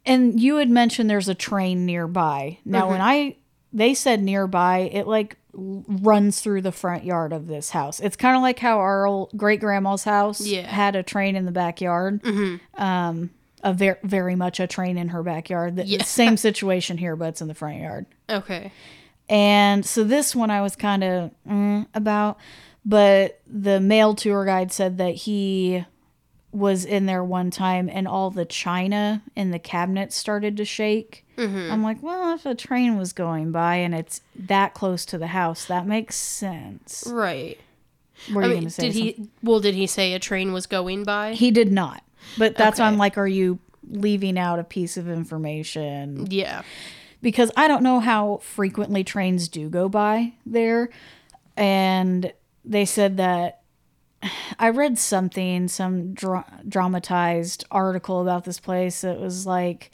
[0.05, 2.59] And you had mentioned there's a train nearby.
[2.65, 2.91] Now, Mm-hmm.
[2.91, 3.37] when I
[3.73, 8.01] they said nearby, it like runs through the front yard of this house.
[8.01, 10.67] It's kind of like how our old great grandma's house Yeah.
[10.69, 12.23] had a train in the backyard.
[12.23, 12.83] Mm-hmm.
[12.83, 13.31] Um,
[13.63, 15.77] a very very much a train in her backyard.
[15.77, 16.03] The Yeah.
[16.05, 18.07] same situation here, but it's in the front yard.
[18.29, 18.73] Okay.
[19.29, 22.39] And so this one I was kind of mm, about,
[22.85, 25.85] but the male tour guide said that he
[26.53, 31.25] was in there one time and all the china in the cabinet started to shake.
[31.39, 35.29] I'm like, well, if a train was going by and it's that close to the
[35.29, 37.05] house, that makes sense.
[37.11, 37.59] Right.
[38.35, 39.15] Were I you mean, going to say did something?
[39.25, 39.31] he?
[39.43, 41.33] Well, did he say a train was going by?
[41.33, 42.03] He did not.
[42.39, 43.59] But that's why I'm like, are you
[43.89, 46.27] leaving out a piece of information?
[46.31, 46.63] yeah.
[47.23, 50.91] because I don't know how frequently trains do go by there.
[51.57, 52.33] And
[52.65, 53.61] they said that
[54.59, 59.05] I read something, some dra- dramatized article about this place.
[59.05, 59.93] It was like,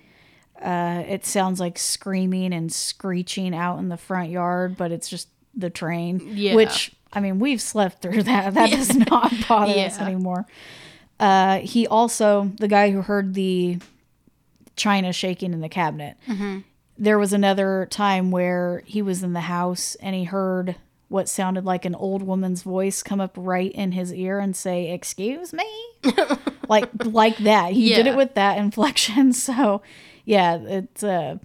[0.60, 5.28] uh, it sounds like screaming and screeching out in the front yard, but it's just
[5.54, 6.20] the train.
[6.34, 6.54] Yeah.
[6.54, 8.54] Which, I mean, we've slept through that.
[8.54, 10.04] That does not bother us Yeah.
[10.06, 10.46] anymore.
[11.18, 13.78] Uh, he also, the guy who heard the
[14.76, 16.16] china shaking in the cabinet,
[16.98, 20.76] there was another time where he was in the house and he heard
[21.08, 24.90] what sounded like an old woman's voice come up right in his ear and say,
[24.90, 25.64] "Excuse me,"
[26.68, 27.72] like like that.
[27.72, 29.32] He did it with that inflection.
[29.46, 29.82] So,
[30.24, 31.38] yeah, it's uh,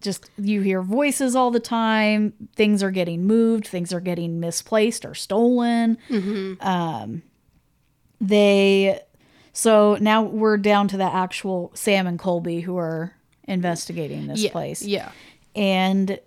[0.00, 2.32] just you hear voices all the time.
[2.56, 3.66] Things are getting moved.
[3.68, 5.96] Things are getting misplaced or stolen.
[6.60, 7.22] Um,
[8.20, 9.00] they
[9.52, 13.14] so now we're down to the actual Sam and Colby who are
[13.44, 14.82] investigating this yeah, place.
[14.82, 15.10] Yeah.
[15.54, 16.18] and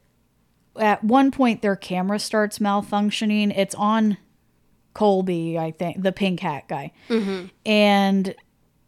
[0.76, 3.56] at one point their camera starts malfunctioning.
[3.56, 4.18] It's on
[4.96, 6.92] colby i think the pink hat guy.
[7.66, 8.36] And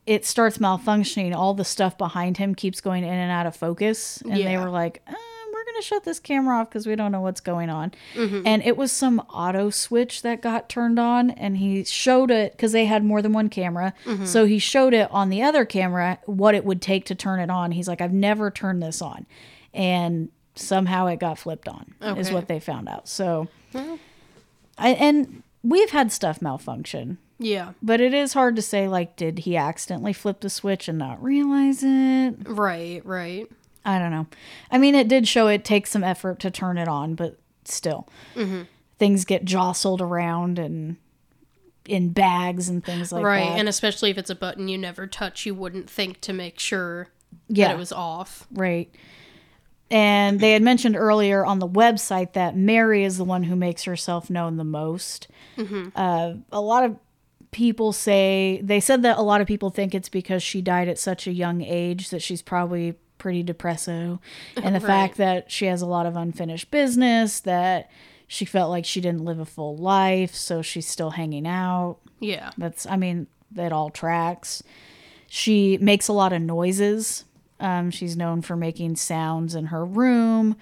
[0.05, 1.33] it starts malfunctioning.
[1.35, 4.21] All the stuff behind him keeps going in and out of focus.
[4.21, 5.13] And they were like uh,
[5.75, 7.91] going to shut this camera off because we don't know what's going on.
[8.13, 8.43] Mm-hmm.
[8.45, 12.71] And it was some auto switch that got turned on and he showed it because
[12.71, 13.93] they had more than one camera.
[14.05, 14.25] Mm-hmm.
[14.25, 17.49] So he showed it on the other camera what it would take to turn it
[17.49, 17.71] on.
[17.71, 19.25] He's like i've never turned this on.
[19.73, 23.09] And somehow it got flipped on is what they found out.
[23.09, 27.17] So I, and we've had stuff malfunction.
[27.37, 27.73] Yeah.
[27.83, 31.21] but it is hard to say like did he accidentally flip the switch and not
[31.21, 32.35] realize it?
[32.45, 33.05] Right.
[33.05, 33.51] Right.
[33.85, 34.27] I don't know
[34.71, 38.07] i mean it did show it takes some effort to turn it on but still
[38.97, 40.97] things get jostled around and
[41.87, 43.39] in bags and things like right.
[43.41, 46.33] that Right, And especially if it's a button you never touch, you wouldn't think to
[46.33, 47.09] make sure
[47.47, 47.67] Yeah.
[47.67, 48.47] that it was off.
[48.51, 48.89] Right.
[49.91, 53.83] And they had mentioned earlier on the website that Mary is the one who makes
[53.83, 55.27] herself known the most.
[55.95, 56.97] Uh, a lot of
[57.51, 60.97] people say, they said that a lot of people think it's because she died at
[60.97, 62.95] such a young age that she's probably
[63.25, 64.19] pretty depresso.
[64.55, 67.89] And the fact that she has a lot of unfinished business, that
[68.27, 71.97] she felt like she didn't live a full life, so she's still hanging out.
[72.19, 72.51] Yeah.
[72.55, 74.61] That's, I mean, that all tracks.
[75.27, 77.25] She makes a lot of noises.
[77.59, 80.55] Um, she's known for making sounds in her room.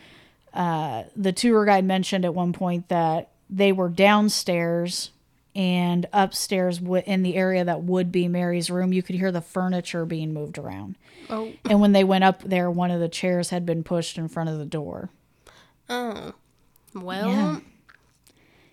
[0.53, 5.09] Uh, the tour guide mentioned at one point that they were downstairs
[5.55, 9.41] and upstairs w- in the area that would be Mary's room, you could hear the
[9.41, 10.97] furniture being moved around.
[11.29, 11.51] Oh.
[11.69, 14.49] And when they went up there, one of the chairs had been pushed in front
[14.49, 15.09] of the door.
[15.89, 16.33] Oh.
[16.95, 17.59] Well, Yeah.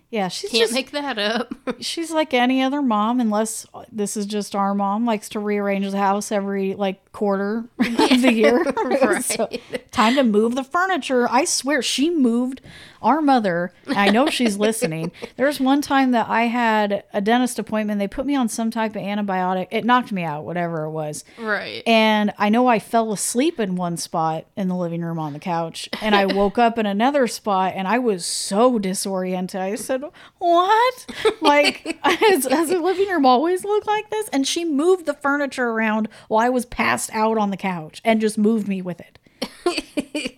[0.09, 1.53] Yeah, she's can't just make that up.
[1.79, 5.97] she's like any other mom unless this is just our mom likes to rearrange the
[5.97, 8.63] house every like quarter of the year
[9.21, 9.49] So,
[9.91, 12.61] time to move the furniture i swear she moved
[13.01, 17.99] our mother i know she's listening there's one time that i had a dentist appointment
[17.99, 21.23] they put me on some type of antibiotic it knocked me out whatever it was
[21.37, 21.83] right.
[21.87, 25.39] and I know I fell asleep in one spot in the living room on the
[25.39, 29.59] couch, and I woke up in another spot, and I was so disoriented.
[29.59, 30.03] I said,
[30.37, 31.05] "What?
[31.41, 35.69] Like, has, has the living room always looked like this?" And she moved the furniture
[35.69, 39.17] around while I was passed out on the couch, and just moved me with it.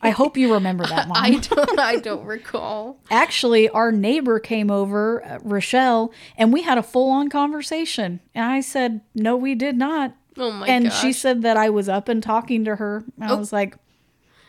[0.02, 1.18] I hope you remember that, Mom.
[1.18, 1.80] I don't.
[1.80, 3.00] I don't recall.
[3.10, 8.20] Actually, our neighbor came over, uh, Rochelle, and we had a full-on conversation.
[8.36, 11.00] And I said, "No, we did not." Oh my and gosh.
[11.02, 13.04] she said that I was up and talking to her.
[13.22, 13.78] I was like,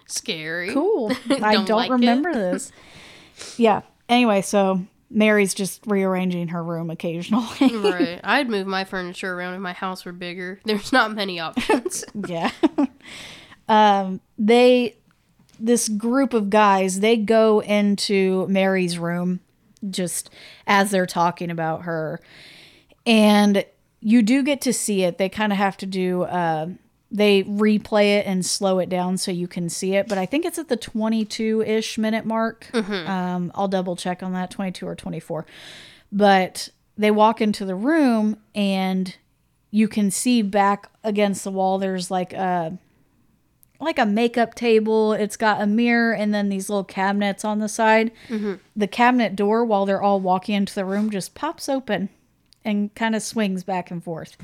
[0.06, 0.72] Scary.
[0.72, 1.12] cool.
[1.30, 2.72] I Don't don't, like remember this.
[3.56, 3.82] Yeah.
[4.08, 7.46] Anyway, so Mary's just rearranging her room occasionally.
[7.60, 8.20] right.
[8.24, 10.60] I'd move my furniture around if my house were bigger.
[10.64, 12.04] There's not many options.
[12.26, 12.50] yeah.
[13.68, 14.96] um, they,
[15.60, 19.38] this group of guys, they go into Mary's room
[19.88, 20.30] just
[20.66, 22.20] as they're talking about her.
[23.06, 23.64] And
[24.00, 25.18] you do get to see it.
[25.18, 26.70] They kind of have to do, uh,
[27.14, 30.08] they replay it and slow it down so you can see it.
[30.08, 32.68] But I think it's at the 22 ish minute mark.
[33.06, 35.46] Um, I'll double check on that 22 or 24.
[36.10, 39.16] But they walk into the room and
[39.70, 42.78] you can see back against the wall there's like a
[43.80, 47.68] like a makeup table it's got a mirror and then these little cabinets on the
[47.68, 48.10] side
[48.76, 52.08] the cabinet door while they're all walking into the room just pops open
[52.64, 54.36] and kind of swings back and forth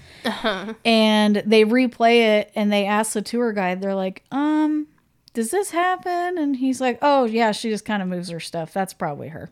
[0.85, 4.87] and they replay it and they ask the tour guide they're like um
[5.33, 8.73] does this happen and he's like oh yeah she just kind of moves her stuff
[8.73, 9.51] that's probably her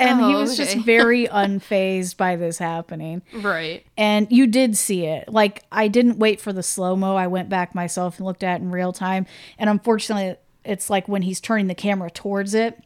[0.00, 3.84] and he Oh, was just very unfazed by this happening right.
[3.96, 5.28] and you did see it.
[5.28, 7.16] Like I didn't wait for the slow mo.
[7.16, 9.26] I went back myself and looked at it in real time.
[9.58, 12.78] And unfortunately, It's like when he's turning the camera towards it,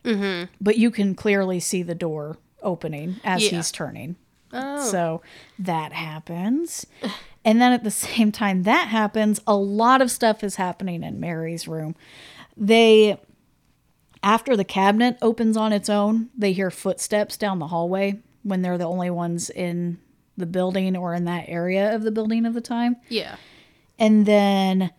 [0.58, 3.58] but you can clearly see the door opening as Yeah.
[3.58, 4.16] he's turning.
[4.53, 4.84] Oh.
[4.90, 5.22] So
[5.59, 6.86] that happens.
[7.44, 11.20] And then at the same time that happens, a lot of stuff is happening in
[11.20, 11.94] Mary's room.
[12.57, 13.18] They,
[14.22, 18.78] after the cabinet opens on its own, they hear footsteps down the hallway when they're
[18.78, 19.98] the only ones in
[20.36, 22.96] the building or in that area of the building of the time.
[23.09, 23.36] yeah.
[23.98, 24.90] And then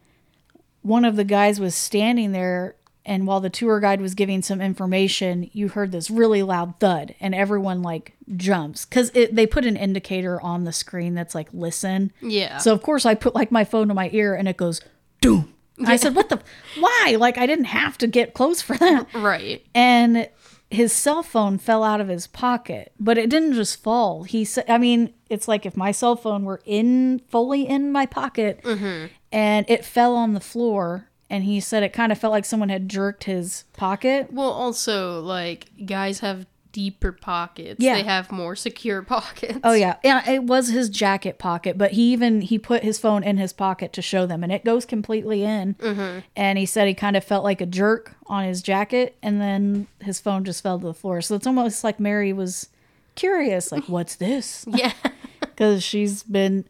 [0.81, 2.75] one of the guys was standing there,
[3.05, 7.15] and while the tour guide was giving some information, you heard this really loud thud,
[7.19, 12.13] and everyone like jumps because they put an indicator on the screen that's like listen.
[12.21, 12.57] Yeah.
[12.57, 14.81] So of course I put like my phone to my ear, and it goes
[15.21, 15.53] doom.
[15.85, 16.39] I said, "What the?
[16.79, 17.17] Why?
[17.19, 19.65] Like I didn't have to get close for that." right.
[19.73, 20.29] and
[20.73, 24.65] his cell phone fell out of his pocket but it didn't just fall he said
[24.67, 29.05] i mean it's like if my cell phone were in fully in my pocket mm-hmm.
[29.31, 32.69] and it fell on the floor and he said it kind of felt like someone
[32.69, 37.79] had jerked his pocket Well, also, like, guys have deeper pockets.
[37.79, 37.95] Yeah.
[37.95, 39.59] They have more secure pockets.
[39.63, 43.23] oh yeah yeah it was his jacket pocket but he even he put his phone
[43.23, 46.19] in his pocket to show them and it goes completely in mm-hmm.
[46.35, 49.85] and he said he kind of felt like a jerk on his jacket and then
[50.01, 52.69] his phone just fell to the floor so it's almost like mary was
[53.13, 54.93] curious like what's this Yeah.
[55.41, 56.65] because she's been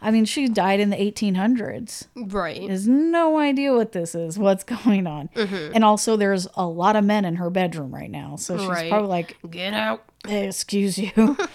[0.00, 2.68] i mean she died in the 1800s right.
[2.70, 5.28] has no idea what this is what's going on.
[5.34, 8.36] And also there's a lot of men in her bedroom right now.
[8.36, 8.90] So she's Right.
[8.90, 10.04] probably like Get out.
[10.26, 11.36] hey, excuse you.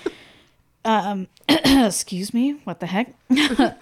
[0.85, 2.59] Um excuse me?
[2.65, 3.13] What the heck?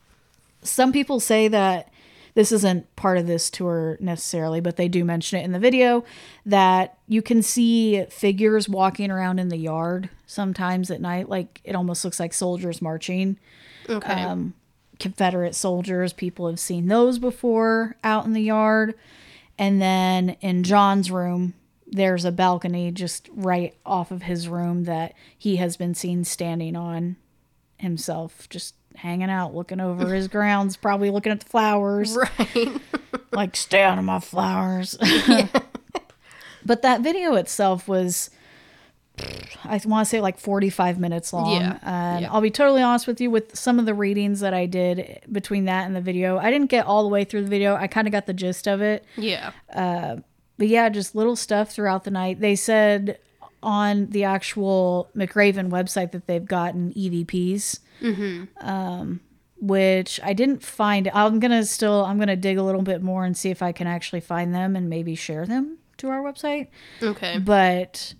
[0.62, 1.88] Some people say that
[2.34, 6.04] this isn't part of this tour necessarily, but they do mention it in the video
[6.44, 11.28] that you can see figures walking around in the yard sometimes at night.
[11.28, 13.38] Like it almost looks like soldiers marching.
[13.88, 14.22] Okay.
[14.22, 14.54] Um,
[14.98, 18.94] Confederate soldiers, people have seen those before out in the yard.
[19.58, 21.54] And then in John's room,
[21.86, 26.74] there's a balcony just right off of his room that he has been seen standing
[26.74, 27.16] on
[27.78, 32.68] himself, just hanging out, looking over his grounds, probably looking at the flowers right.
[33.32, 34.96] like stay out of my flowers.
[36.64, 38.30] but that video itself was
[39.64, 41.60] I want to say like 45 minutes long.
[41.60, 42.32] Yeah, And yeah.
[42.32, 45.66] I'll be totally honest with you with some of the readings that I did between
[45.66, 46.36] that and the video.
[46.38, 47.76] I didn't get all the way through the video.
[47.76, 49.04] I kind of got the gist of it.
[49.16, 49.52] yeah.
[49.72, 50.16] Uh,
[50.58, 52.40] but yeah, just little stuff throughout the night.
[52.40, 53.18] They said
[53.64, 57.80] on the actual McRaven website that they've gotten EVPs,
[58.60, 59.20] um,
[59.60, 61.10] which I didn't find.
[61.14, 63.86] I'm gonna still I'm gonna dig a little bit more and see if I can
[63.86, 66.68] actually find them and maybe share them to our website.
[67.02, 67.38] Okay.
[67.38, 68.14] But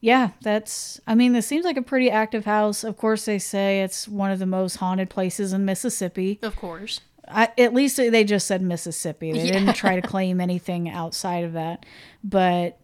[0.00, 1.00] yeah, that's.
[1.06, 2.84] I mean, this seems like a pretty active house.
[2.84, 6.38] Of course, they say it's one of the most haunted places in Mississippi.
[6.42, 7.00] Of course.
[7.32, 9.30] I, at least they just said Mississippi.
[9.32, 9.52] They Yeah.
[9.52, 11.86] didn't try to claim anything outside of that.
[12.24, 12.79] But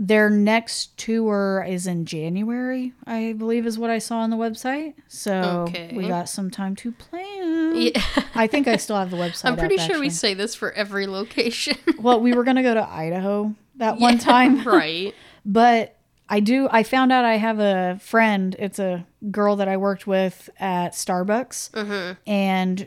[0.00, 4.94] their next tour is in January, I believe, is what I saw on the website.
[5.08, 5.92] So Okay.
[5.92, 7.74] we got some time to plan.
[7.74, 8.00] Yeah.
[8.34, 9.44] I think I still have the website.
[9.46, 11.76] I'm pretty up, sure we say this for every location.
[11.98, 15.12] Well, we were gonna go to Idaho that one time, right.
[15.44, 15.96] but
[16.28, 16.68] I do.
[16.70, 18.54] I found out I have a friend.
[18.58, 22.12] It's a girl that I worked with at Starbucks, Mm-hmm.
[22.30, 22.86] and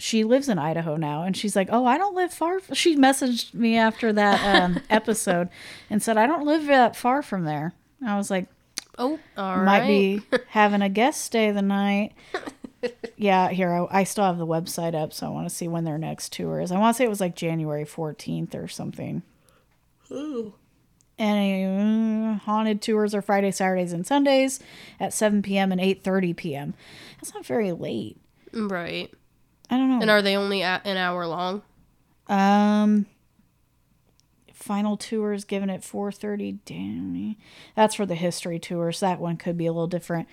[0.00, 1.22] she lives in Idaho now.
[1.22, 4.80] And she's like, "Oh, I don't live far." f-" She messaged me after that um,
[4.90, 5.48] episode
[5.88, 7.72] and said, "I don't live that far from there."
[8.06, 8.46] I was like,
[8.98, 9.64] Oh, all right.
[9.64, 12.12] "Might be having a guest stay the night."
[13.16, 15.84] yeah, here I, I still have the website up, so I want to see when
[15.84, 16.72] their next tour is.
[16.72, 19.22] I want to say it was like January fourteenth or something.
[21.18, 24.58] And uh, haunted tours are Friday, Saturdays, and Sundays
[24.98, 25.70] at 7 p.m.
[25.70, 26.74] and 8:30 p.m.
[27.16, 28.16] That's not very late.
[28.52, 29.12] Right.
[29.70, 30.00] I don't know.
[30.00, 31.62] And are they only an hour long?
[32.28, 33.06] Um,
[34.52, 36.58] final tour is given at 4:30.
[36.64, 37.36] Damn,
[37.74, 40.28] that's for the history tour, so that one could be a little different.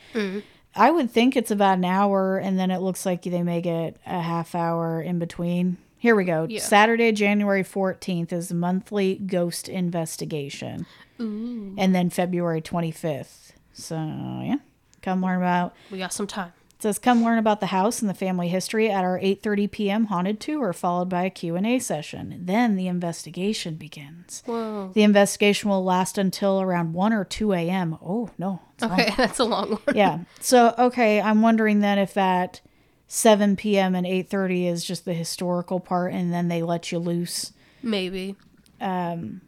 [0.76, 3.98] I would think it's about an hour, and then it looks like they may get
[4.06, 5.78] a half hour in between.
[5.98, 6.46] Here we go.
[6.48, 6.60] Yeah.
[6.60, 10.86] Saturday, January 14th is monthly ghost investigation.
[11.20, 13.54] And then February 25th.
[13.74, 14.58] So, yeah.
[15.02, 16.54] Come learn about We got some time.
[16.78, 20.06] It says come learn about the house and the family history at our 8:30 p.m.
[20.06, 22.42] haunted tour followed by a Q&A session.
[22.46, 24.44] Then the investigation begins.
[24.46, 24.92] Whoa.
[24.94, 27.98] The investigation will last until around 1 or 2 a.m.
[28.00, 28.62] Oh, no.
[28.76, 29.00] it's long.
[29.00, 29.96] Okay, that's a long one.
[29.96, 30.20] Yeah.
[30.40, 32.62] So, okay, I'm wondering then if at
[33.08, 33.96] 7 p.m.
[33.96, 37.54] and 8:30 is just the historical part and then they let you loose.
[37.82, 38.36] Maybe.
[38.80, 39.42] Um,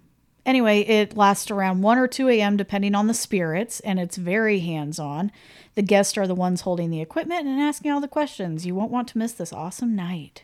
[0.45, 2.57] Anyway, it lasts around 1 or 2 a.m.
[2.57, 5.31] depending on the spirits, and it's very hands on.
[5.75, 8.65] The guests are the ones holding the equipment and asking all the questions.
[8.65, 10.43] You won't want to miss this awesome night.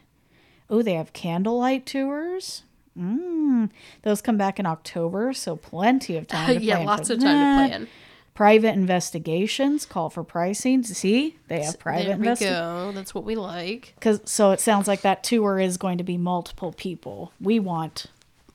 [0.69, 2.63] Oh, they have candlelight tours.
[2.97, 3.69] Mm.
[4.03, 6.55] Those come back in October, so plenty of time.
[6.55, 7.63] To yeah, plan lots of time that.
[7.63, 7.87] to plan.
[8.33, 10.83] Private investigations call for pricing.
[10.83, 12.59] See, they have private there we investigations.
[12.59, 12.91] go.
[12.93, 13.95] That's what we like.
[14.01, 17.31] Cause so it sounds like that tour is going to be multiple people.
[17.39, 18.07] We want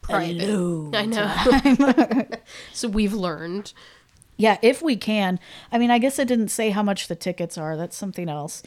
[0.02, 0.48] Private.
[0.48, 2.24] load I know.
[2.72, 3.72] so we've learned.
[4.36, 5.38] Yeah, if we can.
[5.70, 7.76] I mean, I guess it didn't say how much the tickets are.
[7.76, 8.62] That's something else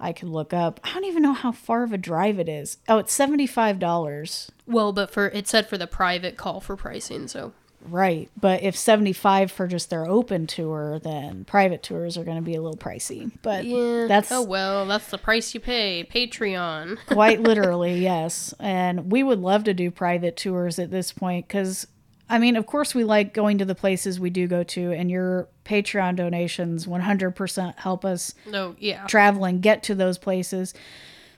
[0.00, 0.80] I could look up.
[0.82, 2.78] I don't even know how far of a drive it is.
[2.88, 4.50] Oh, it's $75.
[4.66, 7.52] Well, but for it said for the private call for pricing, so
[7.88, 8.30] Right.
[8.40, 12.54] But if 75 for just their open tour, then private tours are going to be
[12.54, 13.30] a little pricey.
[13.42, 13.76] But yeah.
[13.76, 16.04] Oh, that's oh well, that's the price you pay.
[16.04, 16.98] Patreon.
[17.06, 18.54] quite literally, yes.
[18.58, 21.86] And we would love to do private tours at this point because,
[22.28, 25.10] I mean, of course, we like going to the places we do go to, and
[25.10, 29.06] your Patreon donations 100% help us No, yeah.
[29.06, 30.72] travel and get to those places.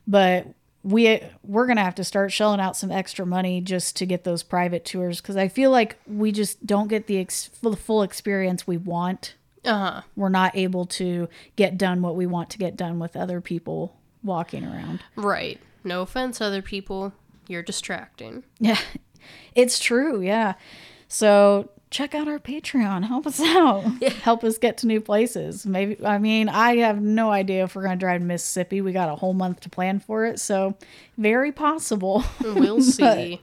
[0.06, 0.46] But
[0.84, 4.42] we we're gonna have to start shelling out some extra money just to get those
[4.42, 8.66] private tours because I feel like we just don't get the ex- full full experience
[8.66, 9.34] we want.
[9.64, 10.00] Uh huh.
[10.14, 13.96] We're not able to get done what we want to get done with other people
[14.22, 15.00] walking around.
[15.16, 15.58] Right.
[15.82, 17.14] No offense, other people.
[17.48, 18.44] You're distracting.
[18.60, 18.78] Yeah,
[19.54, 20.20] it's true.
[20.20, 20.54] Yeah.
[21.08, 23.04] So check out our Patreon.
[23.08, 23.84] Help us out.
[24.02, 25.64] Help us get to new places.
[25.66, 28.80] Maybe, I mean, I have no idea if we're going to drive to Mississippi.
[28.80, 30.40] We got a whole month to plan for it.
[30.40, 30.76] So
[31.18, 32.24] very possible.
[32.42, 33.40] We'll see.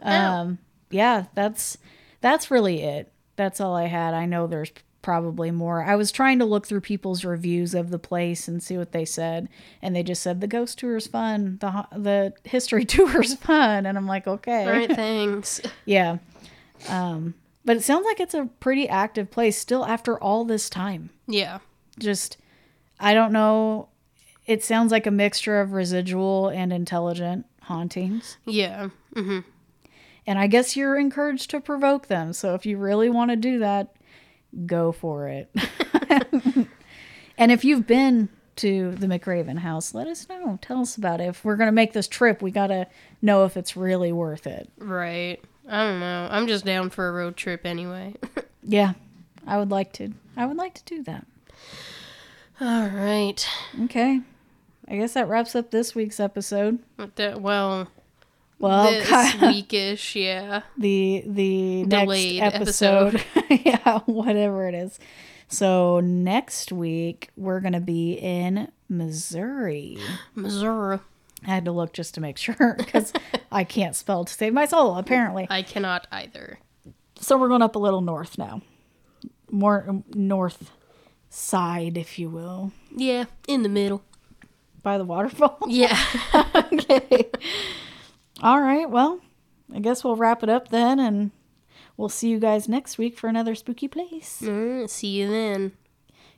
[0.00, 1.78] yeah, that's,
[2.20, 3.12] that's really it.
[3.36, 4.14] That's all I had.
[4.14, 4.72] I know there's
[5.02, 5.82] probably more.
[5.82, 9.04] I was trying to look through people's reviews of the place and see what they
[9.04, 9.48] said,
[9.82, 13.84] and they just said the ghost tour is fun, the the history tour is fun,
[13.84, 15.60] and I'm like, okay, All right, thanks.
[15.84, 16.18] Yeah.
[16.88, 21.10] Um, but it sounds like it's a pretty active place still after all this time.
[21.26, 21.58] Yeah.
[21.98, 22.36] Just,
[22.98, 23.88] I don't know.
[24.46, 28.38] It sounds like a mixture of residual and intelligent hauntings.
[28.44, 28.88] Yeah.
[29.14, 29.40] hmm
[30.26, 32.32] And I guess you're encouraged to provoke them.
[32.32, 33.94] So if you really want to do that,
[34.66, 35.50] go for it.
[37.38, 40.58] and if you've been to the McRaven house, let us know.
[40.60, 41.24] Tell us about it.
[41.28, 42.86] If we're going to make this trip, we got to
[43.22, 44.68] know if it's really worth it.
[44.78, 45.42] Right.
[45.68, 46.28] I don't know.
[46.30, 48.14] I'm just down for a road trip anyway.
[48.64, 48.92] Yeah.
[49.44, 50.12] I would like to.
[50.36, 51.26] I would like to do that.
[52.60, 53.44] All right.
[53.84, 54.20] Okay.
[54.86, 56.78] I guess that wraps up this week's episode.
[57.16, 57.88] That, well,
[58.60, 60.62] Well, this weekish, yeah.
[60.78, 65.00] the the Delayed next episode, yeah, whatever it is.
[65.48, 69.98] So next week we're gonna be in Missouri.
[70.36, 71.00] Missouri.
[71.46, 73.12] I had to look just to make sure because
[73.50, 75.46] I can't spell to save my soul apparently.
[75.50, 76.58] I cannot either.
[77.20, 78.62] So we're going up a little north now,
[79.50, 80.70] more um, north
[81.30, 84.02] side, if you will, Yeah, in the middle.
[84.82, 85.58] by the waterfall.
[85.68, 85.96] Yeah.
[86.54, 87.30] okay.
[88.42, 88.90] All right.
[88.90, 89.20] Well,
[89.74, 91.30] I guess we'll wrap it up then, and
[91.96, 94.40] we'll see you guys next week for another spooky place.
[94.44, 95.72] Mm, see you then.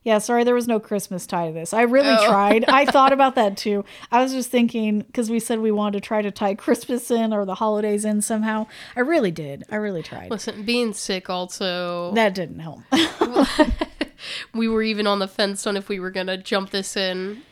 [0.05, 1.73] Yeah, sorry, there was no Christmas tie to this.
[1.73, 2.27] I really Oh.
[2.29, 2.65] tried.
[2.69, 3.85] I thought about that too.
[4.13, 7.33] I was just thinking because we said we wanted to try to tie Christmas in
[7.33, 8.67] or the holidays in somehow.
[8.95, 9.65] I really did.
[9.71, 10.31] I really tried.
[10.31, 12.13] Listen, being sick also.
[12.15, 12.81] That didn't help.
[14.55, 17.43] we were even on the fence on if we were going to jump this in,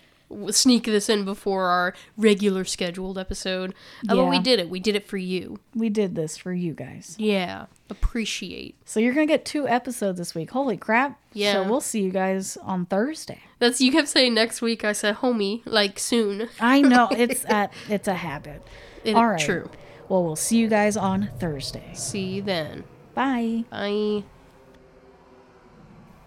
[0.51, 3.75] sneak this in before our regular scheduled episode.
[4.09, 4.69] Uh, But we did it.
[4.71, 5.59] We did it for you.
[5.75, 7.17] we did this for you guys.
[7.19, 7.67] Yeah.
[7.93, 8.75] Appreciate.
[8.85, 10.51] So you're going to get two episodes this week.
[10.51, 11.21] Holy crap.
[11.33, 11.53] Yeah.
[11.53, 13.41] So we'll see you guys on Thursday.
[13.59, 14.85] That's you kept saying next week.
[14.85, 16.49] I said, homie, like soon.
[16.59, 18.63] I know it's at it's a habit.
[19.05, 19.39] It- All right.
[19.41, 19.69] True.
[20.09, 21.91] Well, we'll see you guys on Thursday.
[21.95, 22.85] See you then.
[23.15, 23.65] Bye.
[23.71, 24.25] Bye.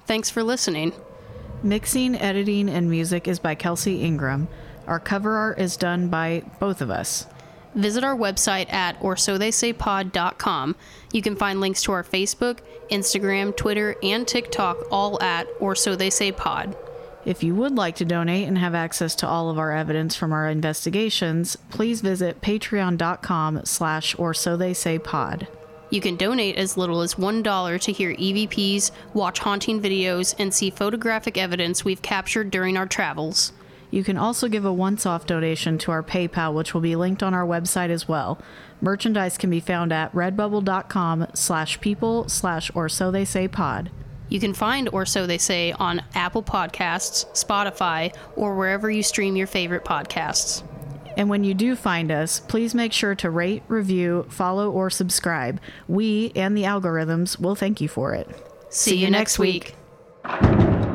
[0.07, 0.93] Thanks for listening.
[1.63, 4.47] Mixing, editing, and music is by Kelsey Ingram.
[4.87, 7.25] Our cover art is done by both of us.
[7.75, 10.75] Visit our website at or so they say pod.com.
[11.11, 12.59] You can find links to our Facebook,
[12.89, 16.75] Instagram, Twitter, and TikTok all at or so they say pod.
[17.25, 20.31] If you would like to donate and have access to all of our evidence from
[20.31, 25.47] our investigations, please visit patreon.com slash or so they say pod.
[25.89, 30.69] You can donate as little as $1 to hear EVPs, watch haunting videos, and see
[30.69, 33.53] photographic evidence we've captured during our travels.
[33.95, 37.33] You can also give a once-off donation to our PayPal, which will be linked on
[37.33, 38.37] our website as well.
[38.81, 43.89] Merchandise can be found at redbubble.com slash people slash or so they say pod.
[44.27, 49.37] You can find Or So They Say on Apple Podcasts, Spotify, or wherever you stream
[49.37, 50.63] your favorite podcasts.
[51.15, 55.61] And when you do find us, please make sure to rate, review, follow, or subscribe.
[55.87, 58.27] We and the algorithms will thank you for it.
[58.69, 59.73] See, you next week.
[60.25, 60.94] week.